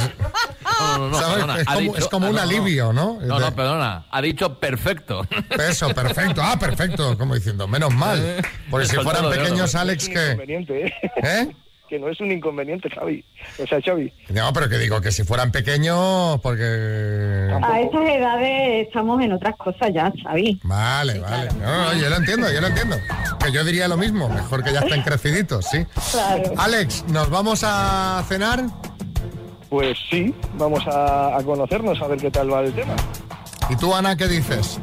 No, 0.80 0.98
no, 0.98 1.08
no, 1.10 1.18
¿sabes? 1.18 1.34
perdona, 1.34 1.60
es 1.60 1.68
ha 1.68 1.74
como, 1.74 1.80
dicho- 1.80 1.96
es 1.98 2.08
como 2.08 2.26
ah, 2.26 2.30
un 2.30 2.38
alivio, 2.38 2.92
¿no? 2.92 3.18
No, 3.22 3.38
no, 3.38 3.54
perdona. 3.54 4.06
Ha 4.10 4.20
dicho 4.20 4.58
perfecto. 4.58 5.26
Eso, 5.50 5.88
perfecto. 5.94 6.42
Ah, 6.44 6.58
perfecto, 6.58 7.16
como 7.16 7.34
diciendo, 7.34 7.66
menos 7.68 7.94
mal. 7.94 8.44
Porque 8.70 8.86
si 8.86 8.96
fueran 8.96 9.30
pequeños, 9.30 9.74
Alex, 9.74 10.08
que... 10.08 10.24
Inconveniente, 10.32 10.92
¿eh? 11.22 11.56
Que 11.92 11.98
no 11.98 12.08
es 12.08 12.18
un 12.22 12.32
inconveniente, 12.32 12.88
Xavi. 12.88 13.22
O 13.62 13.66
sea, 13.66 13.78
Xavi, 13.82 14.10
No, 14.30 14.50
pero 14.54 14.66
que 14.66 14.78
digo 14.78 15.02
que 15.02 15.12
si 15.12 15.24
fueran 15.24 15.52
pequeños, 15.52 16.40
porque... 16.40 17.50
A 17.62 17.80
estas 17.82 18.08
edades 18.08 18.86
estamos 18.86 19.20
en 19.22 19.34
otras 19.34 19.54
cosas 19.58 19.90
ya, 19.92 20.10
Xavi. 20.24 20.58
Vale, 20.62 21.18
vale. 21.18 21.50
No, 21.60 21.92
no, 21.92 22.00
yo 22.00 22.08
lo 22.08 22.16
entiendo, 22.16 22.50
yo 22.50 22.62
lo 22.62 22.68
entiendo. 22.68 22.96
Que 23.44 23.52
yo 23.52 23.62
diría 23.62 23.88
lo 23.88 23.98
mismo, 23.98 24.30
mejor 24.30 24.64
que 24.64 24.72
ya 24.72 24.80
estén 24.80 25.02
creciditos, 25.04 25.66
sí. 25.66 25.84
Claro. 26.12 26.54
Alex, 26.56 27.04
¿nos 27.08 27.28
vamos 27.28 27.60
a 27.62 28.24
cenar? 28.26 28.64
pues 29.68 29.98
sí, 30.08 30.34
vamos 30.54 30.82
a, 30.86 31.36
a 31.36 31.42
conocernos, 31.44 32.00
a 32.00 32.06
ver 32.06 32.18
qué 32.18 32.30
tal 32.30 32.50
va 32.50 32.62
el 32.62 32.72
tema. 32.72 32.96
¿Y 33.68 33.76
tú, 33.76 33.94
Ana, 33.94 34.16
qué 34.16 34.28
dices? 34.28 34.80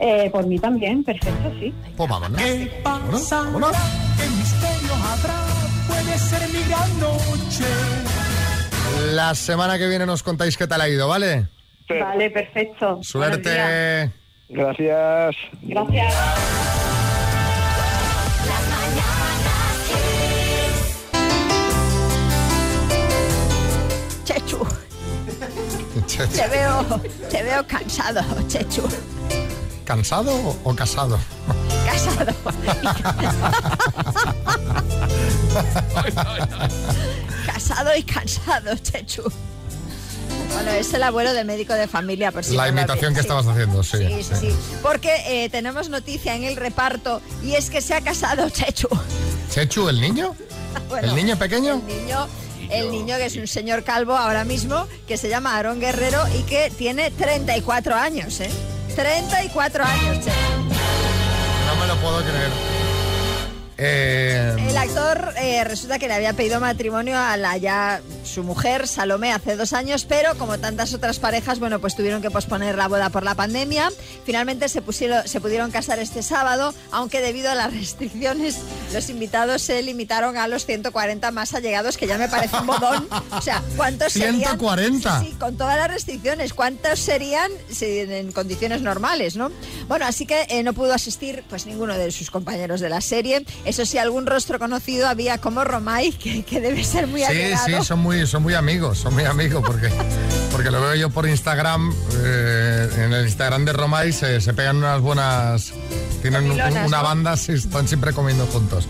Eh, 0.00 0.30
por 0.32 0.46
mí 0.46 0.58
también, 0.58 1.04
perfecto, 1.04 1.52
sí. 1.60 1.74
Pues 1.94 2.08
vámonos. 2.08 2.40
¿Qué 2.40 2.80
Vámonos, 2.82 3.28
vámonos. 3.28 3.76
¿Qué 4.16 4.28
misterio 4.30 4.94
habrá? 4.94 5.41
Puede 6.12 6.24
ser 6.24 6.46
mi 6.50 6.62
gran 6.68 7.00
noche. 7.00 7.64
La 9.14 9.34
semana 9.34 9.78
que 9.78 9.88
viene 9.88 10.04
nos 10.04 10.22
contáis 10.22 10.58
qué 10.58 10.66
tal 10.66 10.82
ha 10.82 10.88
ido, 10.88 11.08
¿vale? 11.08 11.48
Vale, 11.88 12.28
perfecto. 12.28 12.98
Suerte. 13.02 14.12
Gracias. 14.50 15.36
Gracias. 15.62 16.14
Chechu, 24.24 24.66
te 26.36 26.48
veo, 26.48 27.00
te 27.30 27.42
veo 27.42 27.66
cansado, 27.66 28.22
Chechu. 28.48 28.82
¿Cansado 29.86 30.58
o 30.62 30.74
casado? 30.74 31.18
Casado. 31.92 32.32
Casado 37.46 37.96
y 37.96 38.02
cansado, 38.02 38.76
Chechu. 38.76 39.22
Bueno, 40.54 40.70
es 40.72 40.92
el 40.94 41.02
abuelo 41.02 41.32
de 41.32 41.44
médico 41.44 41.72
de 41.74 41.88
familia, 41.88 42.30
por 42.32 42.44
si 42.44 42.54
La 42.54 42.64
no 42.70 42.78
imitación 42.78 43.12
que 43.14 43.20
sí. 43.20 43.26
estabas 43.26 43.46
haciendo, 43.46 43.82
sí. 43.82 43.98
Sí, 43.98 44.22
sí, 44.22 44.34
sí. 44.40 44.54
Porque 44.82 45.14
eh, 45.26 45.48
tenemos 45.50 45.88
noticia 45.88 46.34
en 46.34 46.44
el 46.44 46.56
reparto 46.56 47.20
y 47.42 47.54
es 47.54 47.70
que 47.70 47.80
se 47.80 47.94
ha 47.94 48.00
casado 48.02 48.48
Chechu. 48.50 48.88
¿Chechu, 49.50 49.88
el 49.88 50.00
niño? 50.00 50.34
Bueno, 50.88 51.08
¿El 51.08 51.14
niño 51.16 51.38
pequeño? 51.38 51.74
El 51.74 51.86
niño, 51.86 52.26
el 52.70 52.90
niño 52.90 53.16
que 53.16 53.26
es 53.26 53.36
un 53.36 53.46
señor 53.46 53.82
calvo 53.84 54.14
ahora 54.16 54.44
mismo, 54.44 54.86
que 55.06 55.16
se 55.18 55.28
llama 55.30 55.54
Aarón 55.56 55.80
Guerrero 55.80 56.22
y 56.38 56.42
que 56.42 56.70
tiene 56.70 57.10
34 57.10 57.94
años, 57.94 58.40
¿eh? 58.40 58.50
34 58.94 59.84
años, 59.84 60.18
Chechu. 60.24 60.32
Lo 61.86 61.96
puedo 61.96 62.20
creer. 62.22 62.50
Eh, 63.78 64.68
El 64.68 64.76
actor 64.76 65.34
eh, 65.36 65.64
resulta 65.64 65.98
que 65.98 66.06
le 66.06 66.14
había 66.14 66.32
pedido 66.32 66.60
matrimonio 66.60 67.18
a 67.18 67.36
la 67.36 67.56
ya 67.56 68.00
su 68.24 68.42
mujer, 68.42 68.86
Salomé, 68.86 69.32
hace 69.32 69.56
dos 69.56 69.72
años, 69.72 70.04
pero 70.04 70.36
como 70.36 70.58
tantas 70.58 70.94
otras 70.94 71.18
parejas, 71.18 71.58
bueno, 71.58 71.80
pues 71.80 71.96
tuvieron 71.96 72.22
que 72.22 72.30
posponer 72.30 72.76
la 72.76 72.88
boda 72.88 73.10
por 73.10 73.22
la 73.22 73.34
pandemia. 73.34 73.90
Finalmente 74.24 74.68
se, 74.68 74.82
pusieron, 74.82 75.26
se 75.26 75.40
pudieron 75.40 75.70
casar 75.70 75.98
este 75.98 76.22
sábado, 76.22 76.74
aunque 76.90 77.20
debido 77.20 77.50
a 77.50 77.54
las 77.54 77.72
restricciones, 77.72 78.58
los 78.92 79.08
invitados 79.10 79.62
se 79.62 79.82
limitaron 79.82 80.36
a 80.36 80.48
los 80.48 80.66
140 80.66 81.30
más 81.30 81.54
allegados, 81.54 81.96
que 81.96 82.06
ya 82.06 82.18
me 82.18 82.28
parece 82.28 82.56
un 82.56 82.66
bodón. 82.66 83.08
O 83.32 83.40
sea, 83.40 83.62
¿cuántos 83.76 84.12
serían? 84.12 84.36
140. 84.36 85.20
Sí, 85.20 85.26
sí, 85.26 85.36
con 85.38 85.56
todas 85.56 85.76
las 85.76 85.88
restricciones, 85.88 86.52
¿cuántos 86.52 86.98
serían 86.98 87.50
en 87.80 88.32
condiciones 88.32 88.82
normales, 88.82 89.36
no? 89.36 89.50
Bueno, 89.88 90.06
así 90.06 90.26
que 90.26 90.46
eh, 90.48 90.62
no 90.62 90.72
pudo 90.72 90.92
asistir 90.94 91.44
pues 91.48 91.66
ninguno 91.66 91.96
de 91.96 92.10
sus 92.10 92.30
compañeros 92.30 92.80
de 92.80 92.88
la 92.88 93.00
serie. 93.00 93.44
Eso 93.64 93.84
sí, 93.86 93.98
algún 93.98 94.26
rostro 94.26 94.58
conocido 94.58 95.08
había 95.08 95.38
como 95.38 95.64
Romay, 95.64 96.12
que, 96.12 96.42
que 96.44 96.60
debe 96.60 96.84
ser 96.84 97.06
muy 97.06 97.20
sí, 97.20 97.26
allegado. 97.26 97.66
sí, 97.66 97.86
son 97.86 98.00
muy, 98.00 98.11
son 98.26 98.42
muy 98.42 98.54
amigos, 98.54 98.98
son 98.98 99.14
muy 99.14 99.24
amigos 99.24 99.62
porque, 99.66 99.88
porque 100.52 100.70
lo 100.70 100.80
veo 100.80 100.94
yo 100.94 101.10
por 101.10 101.28
Instagram, 101.28 101.92
eh, 102.22 102.88
en 102.98 103.12
el 103.12 103.24
Instagram 103.26 103.64
de 103.64 103.72
Romay 103.72 104.12
se, 104.12 104.40
se 104.40 104.54
pegan 104.54 104.76
unas 104.76 105.00
buenas, 105.00 105.72
tienen 106.22 106.44
un- 106.44 106.52
una 106.52 106.70
¿no? 106.88 107.02
banda, 107.02 107.36
sí, 107.36 107.52
están 107.52 107.88
siempre 107.88 108.12
comiendo 108.12 108.46
juntos. 108.46 108.86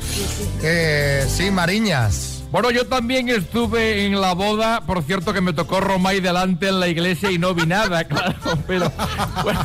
Eh, 0.63 1.27
sí, 1.29 1.51
Mariñas. 1.51 2.39
Bueno, 2.53 2.71
yo 2.71 2.87
también 2.87 3.31
estuve 3.31 4.05
en 4.05 4.21
la 4.21 4.35
boda, 4.35 4.83
por 4.83 5.03
cierto 5.05 5.33
que 5.33 5.41
me 5.41 5.55
tocó 5.55 5.81
Romay 5.81 6.21
delante 6.21 6.69
en 6.69 6.81
la 6.81 6.89
iglesia 6.89 7.31
y 7.31 7.39
no 7.39 7.55
vi 7.55 7.65
nada, 7.65 8.05
claro, 8.09 8.35
pero 8.67 8.93
bueno, 9.43 9.65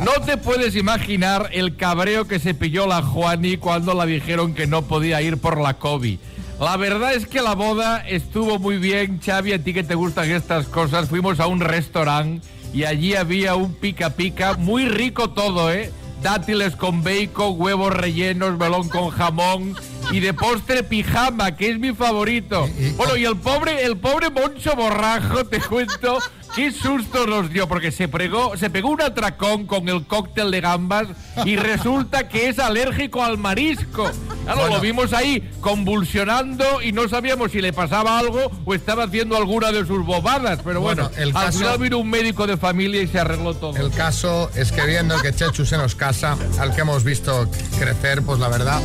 no 0.00 0.12
te 0.26 0.36
puedes 0.36 0.74
imaginar 0.74 1.50
el 1.52 1.76
cabreo 1.76 2.26
que 2.26 2.40
se 2.40 2.52
pilló 2.54 2.88
la 2.88 3.02
Juani 3.02 3.56
cuando 3.58 3.94
la 3.94 4.04
dijeron 4.04 4.52
que 4.54 4.66
no 4.66 4.82
podía 4.82 5.22
ir 5.22 5.38
por 5.38 5.60
la 5.60 5.74
COVID. 5.74 6.18
La 6.60 6.76
verdad 6.76 7.14
es 7.14 7.26
que 7.26 7.42
la 7.42 7.54
boda 7.54 7.98
estuvo 8.06 8.58
muy 8.58 8.78
bien, 8.78 9.20
Xavi, 9.24 9.52
a 9.52 9.62
ti 9.62 9.74
que 9.74 9.82
te 9.82 9.96
gustan 9.96 10.30
estas 10.30 10.66
cosas, 10.66 11.08
fuimos 11.08 11.40
a 11.40 11.46
un 11.46 11.60
restaurante 11.60 12.46
y 12.72 12.84
allí 12.84 13.14
había 13.14 13.54
un 13.56 13.74
pica 13.74 14.10
pica, 14.10 14.54
muy 14.54 14.88
rico 14.88 15.30
todo, 15.30 15.72
¿eh? 15.72 15.92
Dátiles 16.22 16.74
con 16.74 17.02
bacon, 17.02 17.54
huevos 17.56 17.92
rellenos, 17.92 18.58
melón 18.58 18.88
con 18.88 19.10
jamón, 19.10 19.76
Y 20.10 20.20
de 20.20 20.32
postre 20.32 20.82
pijama, 20.82 21.54
que 21.56 21.70
es 21.70 21.78
mi 21.78 21.92
favorito. 21.92 22.68
Bueno, 22.96 23.16
y 23.16 23.24
el 23.24 23.36
pobre, 23.36 23.84
el 23.84 23.96
pobre 23.96 24.30
Moncho 24.30 24.74
Borrajo, 24.76 25.44
te 25.44 25.60
cuento, 25.60 26.18
qué 26.54 26.72
susto 26.72 27.26
nos 27.26 27.50
dio, 27.50 27.68
porque 27.68 27.90
se, 27.90 28.08
pregó, 28.08 28.56
se 28.56 28.70
pegó 28.70 28.90
un 28.90 29.02
atracón 29.02 29.66
con 29.66 29.88
el 29.88 30.06
cóctel 30.06 30.50
de 30.50 30.60
gambas 30.60 31.08
y 31.44 31.56
resulta 31.56 32.28
que 32.28 32.48
es 32.48 32.58
alérgico 32.58 33.22
al 33.22 33.38
marisco. 33.38 34.10
Claro, 34.44 34.68
lo 34.68 34.80
vimos 34.80 35.12
ahí 35.12 35.50
convulsionando 35.60 36.82
y 36.82 36.92
no 36.92 37.08
sabíamos 37.08 37.50
si 37.52 37.60
le 37.60 37.72
pasaba 37.72 38.18
algo 38.18 38.50
o 38.64 38.74
estaba 38.74 39.04
haciendo 39.04 39.36
alguna 39.36 39.72
de 39.72 39.86
sus 39.86 40.04
bobadas. 40.04 40.60
Pero 40.64 40.80
bueno, 40.80 41.08
Bueno, 41.10 41.22
el 41.22 41.36
al 41.36 41.46
caso- 41.46 41.58
final 41.58 41.78
vino 41.78 41.98
un 41.98 42.10
médico 42.10 42.46
de 42.46 42.56
familia 42.56 43.02
y 43.02 43.08
se 43.08 43.18
arregló 43.18 43.54
todo. 43.54 43.76
El 43.76 43.90
caso 43.90 44.50
es 44.54 44.70
que 44.72 44.84
viendo 44.86 45.20
que 45.20 45.32
Chechu 45.34 45.64
se 45.64 45.76
nos 45.76 45.94
casa, 45.94 46.36
al 46.60 46.74
que 46.74 46.80
hemos 46.82 47.04
visto 47.04 47.48
crecer, 47.78 48.22
pues 48.22 48.38
la 48.38 48.48
verdad 48.48 48.80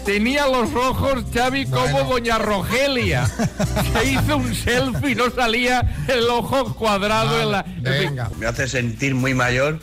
Tenía 0.04 0.48
los 0.48 0.74
ojos, 0.74 1.26
Xavi, 1.32 1.68
como 1.68 2.06
Doña 2.06 2.40
Rogelia. 2.40 3.28
Se 3.94 4.12
hizo 4.14 4.38
un 4.38 4.56
selfie 4.56 5.12
y 5.12 5.16
no 5.16 5.30
salía 5.30 5.96
el 6.08 6.28
ojo 6.30 6.74
cuadrado 6.74 7.40
en 7.40 7.52
la... 7.52 7.66
Me 8.40 8.48
hace 8.48 8.68
sentir 8.68 9.14
muy 9.14 9.36
mayor 9.36 9.80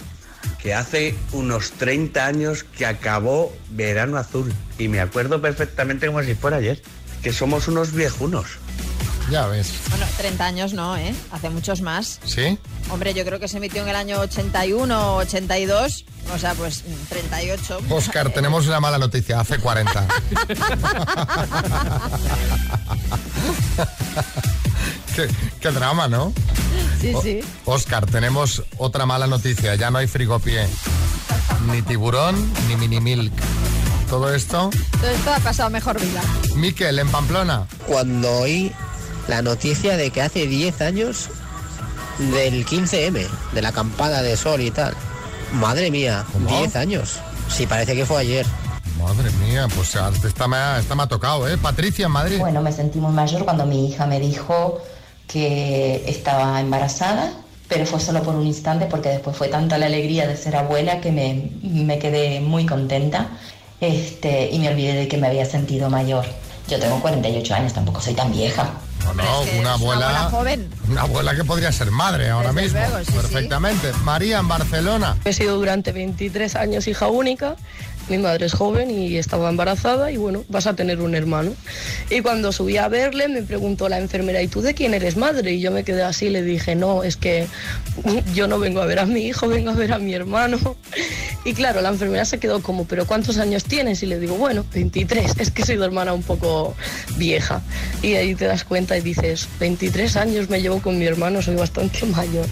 que 0.60 0.74
hace 0.74 1.14
unos 1.32 1.70
30 1.72 2.26
años 2.26 2.64
que 2.64 2.86
acabó 2.86 3.52
Verano 3.70 4.16
Azul. 4.16 4.52
Y 4.76 4.88
me 4.88 4.98
acuerdo 4.98 5.40
perfectamente 5.40 6.08
como 6.08 6.22
si 6.24 6.34
fuera 6.34 6.56
ayer. 6.56 6.82
Que 7.22 7.32
somos 7.32 7.68
unos 7.68 7.92
viejunos. 7.92 8.63
Ya 9.30 9.46
ves. 9.46 9.72
Bueno, 9.90 10.06
30 10.18 10.44
años 10.44 10.72
no, 10.74 10.96
¿eh? 10.96 11.14
Hace 11.32 11.48
muchos 11.50 11.80
más. 11.80 12.20
¿Sí? 12.24 12.58
Hombre, 12.90 13.14
yo 13.14 13.24
creo 13.24 13.40
que 13.40 13.48
se 13.48 13.56
emitió 13.56 13.82
en 13.82 13.88
el 13.88 13.96
año 13.96 14.20
81 14.20 15.14
o 15.14 15.16
82. 15.16 16.04
O 16.34 16.38
sea, 16.38 16.54
pues 16.54 16.84
mm, 16.86 17.06
38. 17.08 17.78
Oscar, 17.90 18.30
tenemos 18.30 18.66
una 18.66 18.80
mala 18.80 18.98
noticia. 18.98 19.40
Hace 19.40 19.58
40. 19.58 20.06
qué, 25.16 25.28
qué 25.60 25.70
drama, 25.70 26.08
¿no? 26.08 26.32
Sí, 27.00 27.12
O- 27.14 27.22
sí. 27.22 27.40
Oscar, 27.64 28.06
tenemos 28.06 28.62
otra 28.78 29.06
mala 29.06 29.26
noticia. 29.26 29.74
Ya 29.74 29.90
no 29.90 29.98
hay 29.98 30.06
frigopié. 30.06 30.66
Ni 31.70 31.82
tiburón, 31.82 32.36
ni 32.68 32.76
mini 32.76 33.00
milk. 33.00 33.32
Todo 34.08 34.32
esto, 34.34 34.70
Todo 35.00 35.10
esto 35.10 35.32
ha 35.32 35.38
pasado 35.40 35.70
mejor 35.70 35.98
vida. 36.00 36.20
Miquel, 36.56 36.98
en 36.98 37.08
Pamplona. 37.08 37.66
Cuando 37.86 38.30
oí 38.40 38.70
la 39.28 39.42
noticia 39.42 39.96
de 39.96 40.10
que 40.10 40.22
hace 40.22 40.46
10 40.46 40.80
años 40.80 41.28
del 42.18 42.64
15M, 42.64 43.26
de 43.52 43.62
la 43.62 43.68
acampada 43.68 44.22
de 44.22 44.36
sol 44.36 44.60
y 44.60 44.70
tal. 44.70 44.94
Madre 45.52 45.90
mía, 45.90 46.24
10 46.60 46.76
años. 46.76 47.18
Sí, 47.48 47.66
parece 47.66 47.94
que 47.94 48.06
fue 48.06 48.20
ayer. 48.20 48.46
Madre 48.98 49.30
mía, 49.44 49.66
pues 49.74 49.96
esta 50.24 50.48
me 50.48 50.56
ha, 50.56 50.78
esta 50.78 50.94
me 50.94 51.02
ha 51.02 51.06
tocado, 51.06 51.48
¿eh? 51.48 51.58
Patricia, 51.58 52.06
en 52.06 52.12
Madrid. 52.12 52.38
Bueno, 52.38 52.62
me 52.62 52.72
sentí 52.72 52.98
muy 52.98 53.12
mayor 53.12 53.44
cuando 53.44 53.66
mi 53.66 53.88
hija 53.88 54.06
me 54.06 54.20
dijo 54.20 54.80
que 55.26 56.04
estaba 56.06 56.60
embarazada, 56.60 57.32
pero 57.68 57.86
fue 57.86 58.00
solo 58.00 58.22
por 58.22 58.34
un 58.34 58.46
instante 58.46 58.86
porque 58.86 59.08
después 59.08 59.36
fue 59.36 59.48
tanta 59.48 59.78
la 59.78 59.86
alegría 59.86 60.26
de 60.26 60.36
ser 60.36 60.56
abuela 60.56 61.00
que 61.00 61.12
me, 61.12 61.50
me 61.62 61.98
quedé 61.98 62.40
muy 62.40 62.66
contenta 62.66 63.28
este, 63.80 64.50
y 64.50 64.58
me 64.58 64.68
olvidé 64.68 64.94
de 64.94 65.08
que 65.08 65.16
me 65.16 65.26
había 65.26 65.44
sentido 65.44 65.90
mayor. 65.90 66.24
Yo 66.68 66.78
tengo 66.78 67.00
48 67.00 67.54
años, 67.54 67.72
tampoco 67.72 68.00
soy 68.00 68.14
tan 68.14 68.32
vieja. 68.32 68.72
No, 69.04 69.14
no, 69.14 69.40
una 69.60 69.72
abuela. 69.74 70.28
joven. 70.30 70.68
Una 70.88 71.02
abuela 71.02 71.34
que 71.34 71.44
podría 71.44 71.70
ser 71.72 71.90
madre 71.90 72.30
ahora 72.30 72.52
Desde 72.52 72.62
mismo. 72.62 72.80
luego, 72.80 72.98
sí, 73.04 73.12
sí. 73.12 73.12
Perfectamente. 73.18 73.92
María, 74.02 74.38
en 74.38 74.48
Barcelona. 74.48 75.16
He 75.24 75.32
sido 75.32 75.56
durante 75.56 75.92
23 75.92 76.56
años 76.56 76.86
hija 76.88 77.06
única. 77.08 77.56
Mi 78.08 78.18
madre 78.18 78.46
es 78.46 78.52
joven 78.52 78.90
y 78.90 79.16
estaba 79.16 79.48
embarazada 79.48 80.10
y 80.10 80.16
bueno, 80.16 80.44
vas 80.48 80.66
a 80.66 80.74
tener 80.74 81.00
un 81.00 81.14
hermano. 81.14 81.54
Y 82.10 82.20
cuando 82.20 82.52
subí 82.52 82.76
a 82.76 82.88
verle 82.88 83.28
me 83.28 83.42
preguntó 83.42 83.88
la 83.88 83.98
enfermera, 83.98 84.42
¿y 84.42 84.48
tú 84.48 84.60
de 84.60 84.74
quién 84.74 84.94
eres 84.94 85.16
madre? 85.16 85.52
Y 85.52 85.60
yo 85.60 85.70
me 85.70 85.84
quedé 85.84 86.02
así 86.02 86.28
le 86.28 86.42
dije, 86.42 86.74
no, 86.74 87.02
es 87.02 87.16
que 87.16 87.46
yo 88.34 88.46
no 88.46 88.58
vengo 88.58 88.82
a 88.82 88.86
ver 88.86 88.98
a 88.98 89.06
mi 89.06 89.26
hijo, 89.26 89.48
vengo 89.48 89.70
a 89.70 89.74
ver 89.74 89.92
a 89.92 89.98
mi 89.98 90.14
hermano. 90.14 90.58
Y 91.46 91.52
claro, 91.52 91.82
la 91.82 91.90
enfermera 91.90 92.24
se 92.24 92.38
quedó 92.38 92.62
como, 92.62 92.86
¿pero 92.86 93.06
cuántos 93.06 93.36
años 93.36 93.64
tienes? 93.64 94.02
Y 94.02 94.06
le 94.06 94.18
digo, 94.18 94.36
bueno, 94.36 94.64
23, 94.72 95.34
es 95.38 95.50
que 95.50 95.62
soy 95.62 95.76
de 95.76 95.84
hermana 95.84 96.14
un 96.14 96.22
poco 96.22 96.74
vieja. 97.18 97.60
Y 98.00 98.14
ahí 98.14 98.34
te 98.34 98.46
das 98.46 98.64
cuenta 98.64 98.96
y 98.96 99.02
dices, 99.02 99.46
23 99.60 100.16
años 100.16 100.48
me 100.48 100.62
llevo 100.62 100.80
con 100.80 100.98
mi 100.98 101.04
hermano, 101.04 101.42
soy 101.42 101.56
bastante 101.56 102.06
mayor. 102.06 102.46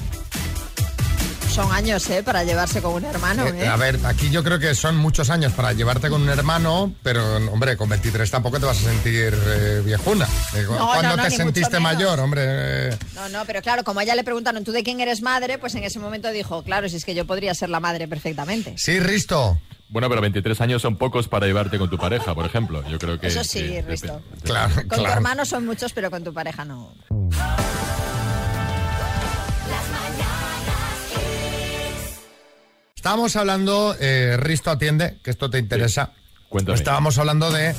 Son 1.52 1.70
años, 1.70 2.08
¿eh? 2.08 2.22
Para 2.22 2.44
llevarse 2.44 2.80
con 2.80 2.94
un 2.94 3.04
hermano, 3.04 3.46
Eh, 3.46 3.64
¿eh? 3.64 3.68
A 3.68 3.76
ver, 3.76 4.00
aquí 4.06 4.30
yo 4.30 4.42
creo 4.42 4.58
que 4.58 4.74
son 4.74 4.96
muchos 4.96 5.28
años 5.28 5.52
para 5.52 5.74
llevarte 5.74 6.08
con 6.08 6.22
un 6.22 6.28
hermano, 6.30 6.94
pero 7.02 7.36
hombre, 7.52 7.76
con 7.76 7.90
23 7.90 8.30
tampoco 8.30 8.58
te 8.58 8.64
vas 8.64 8.78
a 8.78 8.88
sentir 8.90 9.34
eh, 9.46 9.82
viejuna. 9.84 10.26
Eh, 10.54 10.64
No, 10.66 10.86
¿Cuándo 10.86 11.08
no, 11.10 11.16
no, 11.18 11.22
te 11.24 11.30
sentiste 11.30 11.78
mayor, 11.78 12.18
hombre? 12.20 12.90
No, 13.14 13.28
no, 13.28 13.44
pero 13.46 13.60
claro, 13.60 13.84
como 13.84 14.00
a 14.00 14.02
ella 14.02 14.14
le 14.14 14.24
preguntaron, 14.24 14.64
¿tú 14.64 14.72
de 14.72 14.82
quién 14.82 15.00
eres 15.00 15.20
madre? 15.20 15.58
Pues 15.58 15.74
en 15.74 15.84
ese 15.84 15.98
momento 15.98 16.30
dijo, 16.30 16.62
claro, 16.62 16.88
si 16.88 16.96
es 16.96 17.04
que 17.04 17.14
yo 17.14 17.26
podría 17.26 17.52
ser 17.54 17.68
la 17.68 17.80
madre 17.80 18.08
perfectamente. 18.08 18.72
Sí, 18.78 18.98
Risto. 18.98 19.58
Bueno, 19.90 20.08
pero 20.08 20.22
23 20.22 20.58
años 20.62 20.80
son 20.80 20.96
pocos 20.96 21.28
para 21.28 21.44
llevarte 21.46 21.78
con 21.78 21.90
tu 21.90 21.98
pareja, 21.98 22.34
por 22.34 22.46
ejemplo. 22.46 22.82
Yo 22.88 22.98
creo 22.98 23.20
que... 23.20 23.26
Eso 23.26 23.44
sí, 23.44 23.78
Risto. 23.82 24.22
Claro, 24.42 24.74
Con 24.88 25.00
tu 25.00 25.06
hermano 25.06 25.44
son 25.44 25.66
muchos, 25.66 25.92
pero 25.92 26.10
con 26.10 26.24
tu 26.24 26.32
pareja 26.32 26.64
no. 26.64 26.94
Estábamos 33.02 33.34
hablando, 33.34 33.96
eh, 33.98 34.36
Risto 34.38 34.70
atiende, 34.70 35.16
que 35.24 35.32
esto 35.32 35.50
te 35.50 35.58
interesa. 35.58 36.12
Cuéntame. 36.48 36.78
Estábamos 36.78 37.18
hablando 37.18 37.50
de, 37.50 37.74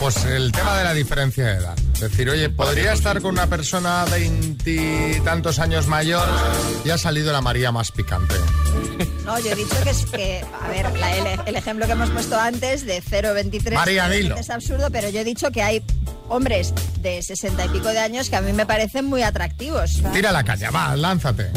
pues, 0.00 0.24
el 0.24 0.52
tema 0.52 0.78
de 0.78 0.84
la 0.84 0.94
diferencia 0.94 1.44
de 1.44 1.52
edad. 1.56 1.74
Es 1.92 2.00
decir, 2.00 2.30
oye, 2.30 2.48
podría 2.48 2.94
estar 2.94 3.20
con 3.20 3.32
una 3.32 3.46
persona 3.46 4.06
veintitantos 4.10 5.58
años 5.58 5.86
mayor 5.86 6.26
y 6.82 6.88
ha 6.88 6.96
salido 6.96 7.30
la 7.30 7.42
María 7.42 7.72
más 7.72 7.92
picante. 7.92 8.36
No, 9.26 9.38
yo 9.38 9.50
he 9.52 9.54
dicho 9.54 9.76
que 9.84 9.90
es 9.90 10.06
que, 10.06 10.42
a 10.62 10.68
ver, 10.68 10.98
la- 10.98 11.14
el, 11.14 11.40
el 11.44 11.56
ejemplo 11.56 11.84
que 11.84 11.92
hemos 11.92 12.08
puesto 12.08 12.40
antes 12.40 12.86
de 12.86 13.02
0,23 13.02 13.74
María, 13.74 14.08
dilo. 14.08 14.34
es 14.38 14.48
absurdo, 14.48 14.88
pero 14.90 15.10
yo 15.10 15.20
he 15.20 15.24
dicho 15.24 15.50
que 15.50 15.62
hay 15.62 15.82
hombres 16.28 16.74
de 17.00 17.22
60 17.22 17.66
y 17.66 17.68
pico 17.68 17.88
de 17.88 17.98
años 17.98 18.30
que 18.30 18.36
a 18.36 18.40
mí 18.40 18.52
me 18.52 18.66
parecen 18.66 19.04
muy 19.04 19.22
atractivos. 19.22 20.02
Tira 20.12 20.32
la 20.32 20.44
caña, 20.44 20.70
va, 20.70 20.96
lánzate. 20.96 21.50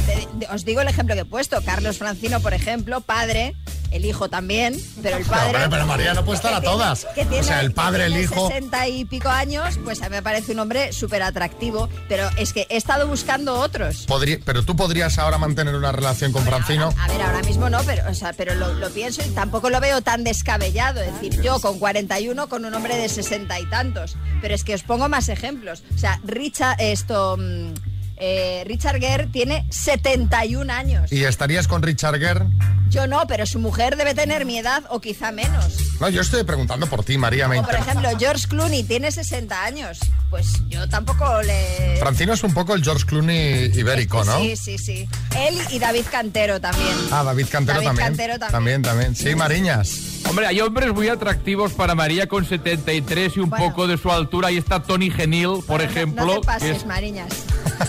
Os 0.51 0.65
digo 0.65 0.81
el 0.81 0.87
ejemplo 0.87 1.15
que 1.15 1.21
he 1.21 1.25
puesto. 1.25 1.61
Carlos 1.63 1.97
Francino, 1.97 2.39
por 2.41 2.53
ejemplo, 2.53 3.01
padre, 3.01 3.55
el 3.97 4.05
hijo 4.05 4.29
también, 4.29 4.75
pero 5.03 5.17
el 5.17 5.25
padre... 5.25 5.67
pero 5.69 5.85
María 5.85 6.13
no 6.13 6.23
puede 6.25 6.37
estar 6.37 6.53
a 6.53 6.61
todas. 6.61 7.05
que 7.15 7.25
tiene- 7.25 7.39
O 7.39 7.43
sea, 7.43 7.59
el 7.61 7.71
padre, 7.73 8.05
el 8.05 8.17
hijo. 8.17 8.47
60 8.47 8.87
y 8.87 9.05
pico 9.05 9.29
años, 9.29 9.77
pues 9.83 10.01
a 10.01 10.05
mí 10.09 10.15
me 10.15 10.23
parece 10.23 10.53
un 10.53 10.59
hombre 10.59 10.93
súper 10.93 11.21
atractivo, 11.23 11.89
pero 12.07 12.29
es 12.37 12.53
que 12.53 12.65
he 12.69 12.77
estado 12.77 13.07
buscando 13.07 13.55
otros. 13.59 14.05
Podría- 14.07 14.39
pero 14.45 14.63
tú 14.63 14.75
podrías 14.75 15.17
ahora 15.19 15.37
mantener 15.37 15.75
una 15.75 15.91
relación 15.91 16.31
con 16.31 16.43
Francino. 16.45 16.93
A 16.99 17.07
ver, 17.09 17.21
ahora 17.21 17.41
mismo 17.43 17.69
no, 17.69 17.81
pero, 17.83 18.09
o 18.09 18.13
sea, 18.13 18.33
pero 18.33 18.55
lo, 18.55 18.73
lo 18.73 18.89
pienso 18.91 19.21
y 19.25 19.29
tampoco 19.31 19.69
lo 19.69 19.79
veo 19.79 20.01
tan 20.01 20.23
descabellado. 20.23 21.01
Es 21.01 21.13
decir, 21.13 21.41
yo 21.41 21.59
con 21.59 21.79
41 21.79 22.47
con 22.49 22.65
un 22.65 22.73
hombre 22.73 22.95
de 22.97 23.09
60 23.09 23.59
y 23.59 23.65
tantos. 23.69 24.15
Pero 24.41 24.55
es 24.55 24.63
que 24.63 24.73
os 24.75 24.83
pongo 24.83 25.09
más 25.09 25.29
ejemplos. 25.29 25.83
O 25.95 25.97
sea, 25.97 26.19
Richard, 26.23 26.75
esto, 26.79 27.37
mm, 27.37 27.73
eh, 28.19 28.63
Richard 28.65 28.99
Gere 28.99 29.27
tiene 29.27 29.65
71 29.69 30.71
años. 30.73 31.11
¿Y 31.11 31.23
estarías 31.23 31.67
con 31.67 31.81
Richard 31.83 32.19
Gere? 32.19 32.45
Yo 32.89 33.05
no, 33.05 33.27
pero 33.27 33.45
su 33.45 33.59
mujer 33.59 33.97
debe 33.97 34.13
tener 34.13 34.45
mi 34.45 34.57
edad 34.57 34.83
o 34.89 35.01
quizá 35.01 35.31
menos. 35.31 35.77
No, 35.99 36.09
yo 36.09 36.21
estoy 36.21 36.43
preguntando 36.43 36.87
por 36.87 37.03
ti, 37.03 37.17
María. 37.17 37.47
Me 37.47 37.59
O 37.59 37.63
por 37.63 37.75
ejemplo, 37.75 38.09
George 38.17 38.47
Clooney 38.47 38.83
tiene 38.83 39.11
60 39.11 39.63
años. 39.63 39.99
Pues 40.29 40.47
yo 40.69 40.87
tampoco 40.87 41.41
le... 41.41 41.97
Francino 41.99 42.33
es 42.33 42.43
un 42.43 42.53
poco 42.53 42.75
el 42.75 42.83
George 42.83 43.05
Clooney 43.05 43.71
ibérico, 43.77 44.23
¿no? 44.23 44.39
Sí, 44.39 44.55
sí, 44.55 44.77
sí. 44.77 45.07
Él 45.37 45.57
y 45.69 45.79
David 45.79 46.05
Cantero 46.09 46.61
también. 46.61 46.95
Ah, 47.11 47.23
David 47.23 47.47
Cantero 47.51 47.75
David 47.75 47.87
también. 47.87 48.07
Cantero 48.07 48.39
también. 48.39 48.51
También, 48.51 48.81
también. 48.81 49.15
Sí, 49.15 49.35
Mariñas. 49.35 49.91
Hombre, 50.29 50.47
hay 50.47 50.59
hombres 50.61 50.93
muy 50.93 51.07
atractivos 51.09 51.73
para 51.73 51.95
María 51.95 52.27
con 52.27 52.45
73 52.45 53.37
y 53.37 53.39
un 53.39 53.49
poco 53.49 53.87
de 53.87 53.97
su 53.97 54.11
altura. 54.11 54.47
Ahí 54.49 54.57
está 54.57 54.81
Tony 54.81 55.09
Genil, 55.09 55.59
por 55.65 55.81
ejemplo. 55.81 56.25
No 56.25 56.33
te 56.35 56.39
que 56.41 56.45
pases, 56.45 56.77
es- 56.77 56.85
Mariñas. 56.85 57.29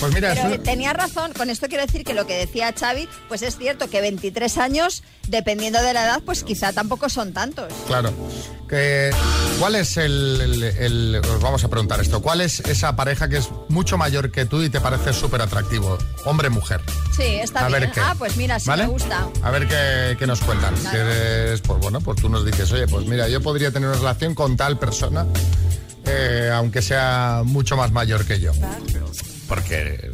Pues 0.00 0.14
mira, 0.14 0.32
Pero 0.34 0.54
eso- 0.54 0.62
tenía 0.62 0.92
razón, 0.92 1.32
con 1.32 1.50
esto 1.50 1.66
quiero 1.66 1.84
decir 1.84 2.04
que 2.04 2.14
lo 2.14 2.24
que 2.24 2.36
decía 2.36 2.72
Xavi, 2.78 3.08
pues 3.28 3.42
es 3.42 3.56
cierto 3.56 3.90
que 3.90 4.00
23 4.00 4.56
años, 4.58 5.02
dependiendo 5.26 5.82
de 5.82 5.92
la 5.92 6.04
edad, 6.04 6.22
pues 6.24 6.44
quizá 6.44 6.72
tampoco 6.72 7.08
son 7.08 7.32
tantos. 7.32 7.72
Claro. 7.88 8.12
Que, 8.68 9.10
¿Cuál 9.58 9.74
es 9.74 9.96
el, 9.96 10.40
el- 10.40 10.62
el- 10.62 11.16
os 11.16 11.40
Vamos 11.40 11.64
a 11.64 11.68
preguntar 11.68 12.00
esto. 12.00 12.22
¿Cuál 12.22 12.42
es 12.42 12.60
esa 12.60 12.94
pareja 12.94 13.28
que 13.28 13.38
es 13.38 13.48
mucho 13.68 13.98
mayor 13.98 14.30
que 14.30 14.44
tú 14.44 14.62
y 14.62 14.70
te 14.70 14.80
parece 14.80 15.12
súper 15.12 15.42
atractivo? 15.42 15.98
Hombre-mujer. 16.24 16.80
Sí, 17.16 17.22
está 17.24 17.66
A 17.66 17.68
ver 17.68 17.80
bien. 17.80 17.92
qué. 17.92 18.00
Ah, 18.00 18.14
pues 18.16 18.36
mira, 18.36 18.60
sí 18.60 18.68
¿Vale? 18.68 18.84
me 18.84 18.90
gusta. 18.90 19.26
A 19.42 19.50
ver 19.50 19.66
qué, 19.66 20.16
qué 20.16 20.26
nos 20.28 20.40
cuentan. 20.42 20.74
Es, 20.94 21.60
pues 21.62 21.80
bueno, 21.80 22.00
pues 22.00 22.20
tú 22.20 22.28
nos 22.28 22.44
dices, 22.44 22.70
oye, 22.72 22.86
pues 22.86 23.04
mira, 23.06 23.26
yo 23.28 23.40
podría 23.42 23.72
tener 23.72 23.88
una 23.88 23.98
relación 23.98 24.34
con 24.36 24.56
tal 24.56 24.78
persona, 24.78 25.26
eh, 26.08 26.50
aunque 26.54 26.82
sea 26.82 27.42
mucho 27.44 27.76
más 27.76 27.92
mayor 27.92 28.24
que 28.26 28.40
yo. 28.40 28.52
Porque 29.48 29.76
eh, 30.02 30.10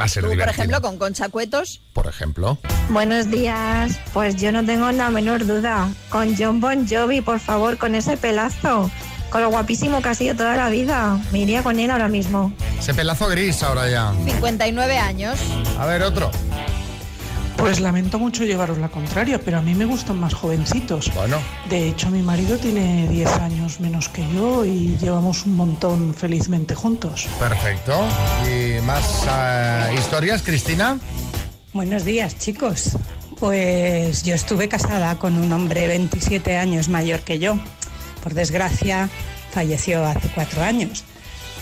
va 0.00 0.04
a 0.04 0.08
ser 0.08 0.22
Tú, 0.22 0.28
por 0.28 0.36
divertido. 0.36 0.50
ejemplo, 0.52 0.80
con 0.82 0.98
Concha 0.98 1.28
Cuetos. 1.28 1.80
Por 1.92 2.06
ejemplo. 2.06 2.58
Buenos 2.90 3.30
días. 3.30 3.98
Pues 4.12 4.36
yo 4.36 4.52
no 4.52 4.64
tengo 4.64 4.90
la 4.92 5.10
menor 5.10 5.46
duda. 5.46 5.88
Con 6.08 6.36
John 6.36 6.60
Bon 6.60 6.86
Jovi, 6.88 7.20
por 7.20 7.40
favor, 7.40 7.78
con 7.78 7.94
ese 7.94 8.16
pelazo. 8.16 8.90
Con 9.30 9.42
lo 9.42 9.50
guapísimo 9.50 10.02
que 10.02 10.08
ha 10.08 10.14
sido 10.14 10.34
toda 10.34 10.56
la 10.56 10.68
vida. 10.70 11.18
Me 11.32 11.40
iría 11.40 11.62
con 11.62 11.78
él 11.78 11.90
ahora 11.90 12.08
mismo. 12.08 12.52
Ese 12.78 12.94
pelazo 12.94 13.28
gris 13.28 13.62
ahora 13.62 13.88
ya. 13.88 14.12
59 14.24 14.98
años. 14.98 15.38
A 15.78 15.86
ver, 15.86 16.02
otro. 16.02 16.30
Pues 17.60 17.78
lamento 17.78 18.18
mucho 18.18 18.44
llevaros 18.44 18.78
la 18.78 18.88
contraria, 18.88 19.38
pero 19.38 19.58
a 19.58 19.60
mí 19.60 19.74
me 19.74 19.84
gustan 19.84 20.18
más 20.18 20.32
jovencitos. 20.32 21.12
Bueno. 21.14 21.36
De 21.68 21.88
hecho, 21.88 22.10
mi 22.10 22.22
marido 22.22 22.56
tiene 22.56 23.06
10 23.06 23.28
años 23.32 23.80
menos 23.80 24.08
que 24.08 24.26
yo 24.34 24.64
y 24.64 24.96
llevamos 24.98 25.44
un 25.44 25.56
montón 25.56 26.14
felizmente 26.14 26.74
juntos. 26.74 27.28
Perfecto. 27.38 28.02
¿Y 28.46 28.80
más 28.80 29.26
eh, 29.30 29.94
historias, 29.94 30.40
Cristina? 30.40 30.98
Buenos 31.74 32.06
días, 32.06 32.38
chicos. 32.38 32.96
Pues 33.38 34.22
yo 34.22 34.34
estuve 34.34 34.66
casada 34.66 35.18
con 35.18 35.36
un 35.36 35.52
hombre 35.52 35.86
27 35.86 36.56
años 36.56 36.88
mayor 36.88 37.20
que 37.20 37.38
yo. 37.38 37.58
Por 38.22 38.32
desgracia, 38.32 39.10
falleció 39.52 40.06
hace 40.06 40.28
cuatro 40.34 40.62
años. 40.62 41.04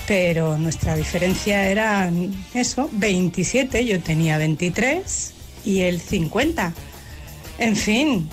Pero 0.07 0.57
nuestra 0.59 0.95
diferencia 0.95 1.69
era 1.69 2.09
eso, 2.55 2.89
27, 2.93 3.85
yo 3.85 4.01
tenía 4.01 4.39
23 4.39 5.35
y 5.69 5.83
él 5.83 6.01
50. 6.01 6.73
En 7.59 7.77
fin, 7.77 8.31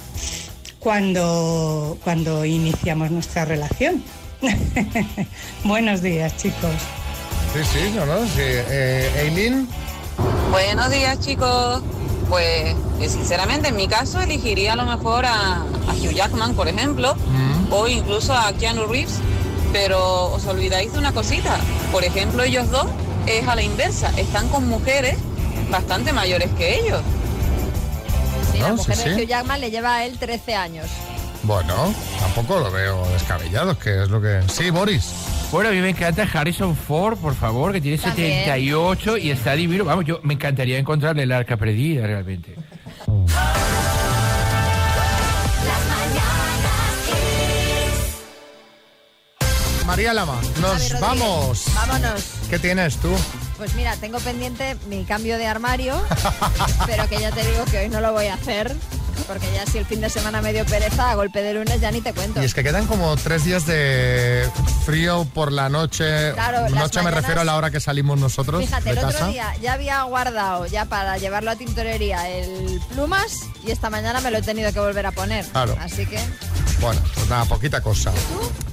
cuando, 0.80 1.98
cuando 2.04 2.46
iniciamos 2.46 3.12
nuestra 3.12 3.44
relación. 3.44 4.02
Buenos 5.66 6.02
días, 6.02 6.38
chicos. 6.38 6.72
Sí, 7.54 7.60
sí, 7.74 7.94
no, 7.94 8.06
no, 8.06 8.26
sí. 8.26 8.40
Eh, 8.40 9.24
Eileen, 9.26 9.68
Buenos 10.50 10.90
días, 10.92 11.20
chicos. 11.20 11.82
Pues 12.30 12.74
eh, 13.02 13.10
sinceramente 13.10 13.68
en 13.68 13.76
mi 13.76 13.88
caso 13.88 14.22
elegiría 14.22 14.74
a 14.74 14.76
lo 14.78 14.86
mejor 14.86 15.26
a, 15.26 15.58
a 15.58 15.94
Hugh 15.94 16.14
Jackman, 16.14 16.56
por 16.56 16.70
ejemplo, 16.70 17.16
o 17.70 17.88
incluso 17.88 18.34
a 18.34 18.54
Keanu 18.54 18.86
Reeves, 18.88 19.20
pero 19.74 20.32
os 20.32 20.46
olvidáis 20.46 20.94
de 20.94 21.00
una 21.00 21.12
cosita. 21.12 21.58
Por 21.92 22.06
ejemplo, 22.06 22.44
ellos 22.44 22.72
dos 22.72 22.88
es 23.28 23.46
a 23.48 23.56
la 23.56 23.62
inversa, 23.62 24.12
están 24.18 24.48
con 24.48 24.68
mujeres 24.70 25.18
bastante 25.70 26.14
mayores 26.14 26.50
que 26.58 26.80
ellos. 26.80 27.02
Sí, 28.56 28.62
la 28.62 28.70
No, 28.70 28.76
mujer 28.76 28.96
sí, 28.96 29.10
de. 29.10 29.16
Hugh 29.24 29.28
Jackman 29.28 29.62
le 29.62 29.72
lleva 29.72 29.96
a 29.96 30.06
él 30.06 30.18
13 30.18 30.56
años. 30.56 30.88
bueno, 31.44 31.94
tampoco 32.20 32.60
lo 32.60 32.72
veo 32.72 33.06
descabellado, 33.10 33.78
que 33.78 34.04
es 34.04 34.10
lo 34.10 34.22
que... 34.22 34.42
Sí, 34.52 34.70
Boris. 34.70 35.12
Bueno, 35.52 35.70
a 35.70 35.74
mí 35.74 35.80
me 35.80 35.90
encanta 35.90 36.28
Harrison 36.34 36.76
Ford, 36.76 37.18
por 37.18 37.36
favor, 37.36 37.72
que 37.72 37.80
tiene 37.82 37.98
También. 37.98 38.40
78 38.40 39.18
y 39.18 39.30
está 39.32 39.54
divino. 39.54 39.86
Vamos, 39.86 40.04
yo 40.06 40.20
me 40.24 40.34
encantaría 40.34 40.78
encontrarle 40.80 41.24
el 41.24 41.32
arca 41.32 41.56
perdida 41.56 42.06
realmente. 42.08 42.56
María 49.86 50.14
Lama, 50.14 50.40
nos 50.62 51.00
vamos. 51.00 51.66
Vámonos. 51.76 52.24
¿Qué 52.50 52.58
tienes 52.60 52.98
tú? 52.98 53.10
Pues 53.58 53.74
mira, 53.76 53.96
tengo 53.96 54.20
pendiente 54.20 54.76
mi 54.90 55.06
cambio 55.06 55.38
de 55.38 55.48
armario, 55.48 55.96
pero 56.86 57.08
que 57.08 57.20
ya 57.20 57.32
te 57.32 57.46
digo 57.50 57.64
que 57.66 57.80
hoy 57.80 57.90
no 57.90 58.02
lo 58.02 58.12
voy 58.12 58.28
a 58.28 58.34
hacer, 58.34 58.76
porque 59.28 59.48
ya 59.54 59.66
si 59.66 59.78
el 59.78 59.86
fin 59.86 60.02
de 60.02 60.10
semana 60.10 60.42
me 60.42 60.52
dio 60.52 60.66
pereza, 60.66 61.10
a 61.12 61.16
golpe 61.16 61.42
de 61.42 61.54
lunes 61.54 61.80
ya 61.80 61.90
ni 61.90 62.02
te 62.02 62.14
cuento. 62.14 62.42
Y 62.42 62.46
es 62.46 62.54
que 62.54 62.64
quedan 62.64 62.86
como 62.86 63.16
tres 63.16 63.46
días 63.46 63.66
de 63.66 64.50
frío 64.86 65.26
por 65.34 65.54
la 65.54 65.70
noche. 65.70 66.34
Claro, 66.34 66.70
noche 66.70 67.02
me 67.02 67.12
refiero 67.12 67.42
a 67.42 67.44
la 67.46 67.56
hora 67.56 67.72
que 67.72 67.80
salimos 67.80 68.20
nosotros 68.20 68.64
Fíjate, 68.64 68.84
de 68.84 68.92
el 68.92 68.98
otro 68.98 69.12
casa. 69.12 69.28
día 69.28 69.54
ya 69.62 69.74
había 69.74 70.04
guardado 70.04 70.66
ya 70.66 70.84
para 70.86 71.18
llevarlo 71.18 71.52
a 71.52 71.56
tintorería 71.56 72.30
el 72.30 72.82
plumas 72.90 73.40
y 73.66 73.72
esta 73.72 73.90
mañana 73.90 74.20
me 74.20 74.32
lo 74.32 74.40
he 74.40 74.42
tenido 74.42 74.74
que 74.74 74.80
volver 74.82 75.06
a 75.06 75.12
poner. 75.12 75.46
Claro. 75.46 75.78
Así 75.80 76.06
que 76.06 76.20
Bueno, 76.82 77.02
pues 77.14 77.30
nada, 77.30 77.46
poquita 77.46 77.82
cosa. 77.82 78.12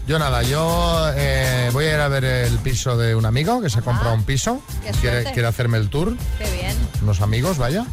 Yo 0.06 0.18
nada, 0.18 0.42
yo 0.42 1.10
eh, 1.14 1.70
voy 1.72 1.86
a 1.86 1.94
ir 1.94 2.00
a 2.00 2.08
ver 2.08 2.24
el 2.24 2.58
piso 2.58 2.96
de 2.96 3.14
un 3.14 3.24
amigo 3.24 3.62
que 3.62 3.70
se 3.70 3.78
ha 3.78 3.82
comprado 3.82 4.14
un 4.14 4.24
piso. 4.24 4.60
Quiere, 5.00 5.24
quiere 5.32 5.46
hacerme 5.46 5.78
el 5.78 5.88
tour. 5.88 6.16
qué 6.38 6.50
bien. 6.50 6.76
unos 7.02 7.20
amigos, 7.20 7.58
vaya. 7.58 7.86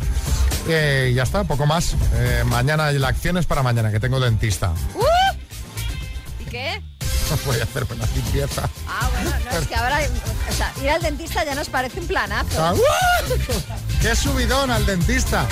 Eh, 0.68 1.10
y 1.12 1.16
ya 1.16 1.24
está, 1.24 1.44
poco 1.44 1.66
más. 1.66 1.96
Eh, 2.16 2.44
mañana, 2.46 2.92
la 2.92 3.08
acción 3.08 3.38
es 3.38 3.46
para 3.46 3.64
mañana, 3.64 3.92
que 3.92 4.00
tengo 4.00 4.20
dentista. 4.20 4.74
¡Uh! 4.96 5.04
¿Y 6.40 6.46
qué? 6.46 6.82
Voy 7.46 7.60
a 7.60 7.64
hacer 7.64 7.86
una 7.90 8.06
limpieza. 8.16 8.70
Ah, 8.88 9.10
bueno, 9.14 9.32
no, 9.46 9.58
es 9.60 9.68
que 9.68 9.76
ahora, 9.76 10.00
o 10.50 10.54
sea, 10.54 10.74
ir 10.82 10.90
al 10.90 11.02
dentista 11.02 11.44
ya 11.46 11.56
nos 11.56 11.70
parece 11.70 12.00
un 12.00 12.08
planazo. 12.08 12.64
Ah, 12.64 12.74
¡Qué 14.02 14.16
subidón 14.16 14.72
al 14.72 14.86
dentista! 14.86 15.46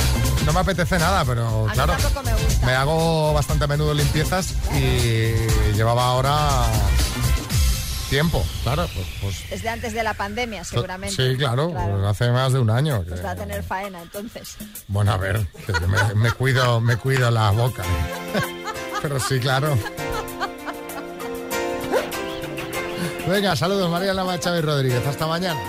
No 0.46 0.54
me 0.54 0.62
apetece 0.62 0.98
nada, 0.98 1.26
pero 1.26 1.46
a 1.66 1.68
mí 1.68 1.74
claro. 1.74 1.94
tampoco 1.98 2.24
me 2.24 2.34
gusta. 2.34 2.66
Me 2.66 2.72
hago 2.74 3.34
bastante 3.34 3.66
a 3.66 3.68
menudo 3.68 3.94
limpiezas 3.94 4.54
y 4.74 5.34
llevaba 5.76 6.06
ahora 6.06 6.64
tiempo, 8.10 8.46
claro. 8.64 8.88
Pues, 8.96 9.06
pues- 9.22 9.50
Desde 9.50 9.68
antes 9.68 9.92
de 9.94 10.02
la 10.02 10.14
pandemia, 10.14 10.64
seguramente. 10.64 11.16
sí, 11.32 11.36
claro, 11.38 11.72
Claro. 11.72 11.96
pues 11.98 12.06
hace 12.06 12.32
más 12.32 12.54
de 12.54 12.60
un 12.60 12.70
año. 12.70 13.04
que- 13.04 13.10
Pues 13.10 13.26
va 13.26 13.32
a 13.32 13.36
tener 13.36 13.62
faena, 13.64 14.02
entonces. 14.02 14.56
Bueno, 14.88 15.12
a 15.12 15.18
ver, 15.18 15.46
que 15.66 15.74
me, 15.82 16.14
me 16.16 16.32
cuido, 16.32 16.80
me 16.80 16.96
cuido 16.96 17.30
la 17.30 17.52
boca. 17.52 17.84
Pero 19.02 19.20
sí, 19.20 19.40
claro. 19.40 19.78
Venga, 23.28 23.58
saludos 23.58 23.92
María 23.92 24.14
Lama, 24.14 24.40
Chávez 24.40 24.64
Rodríguez. 24.64 25.06
Hasta 25.06 25.28
mañana. 25.28 25.60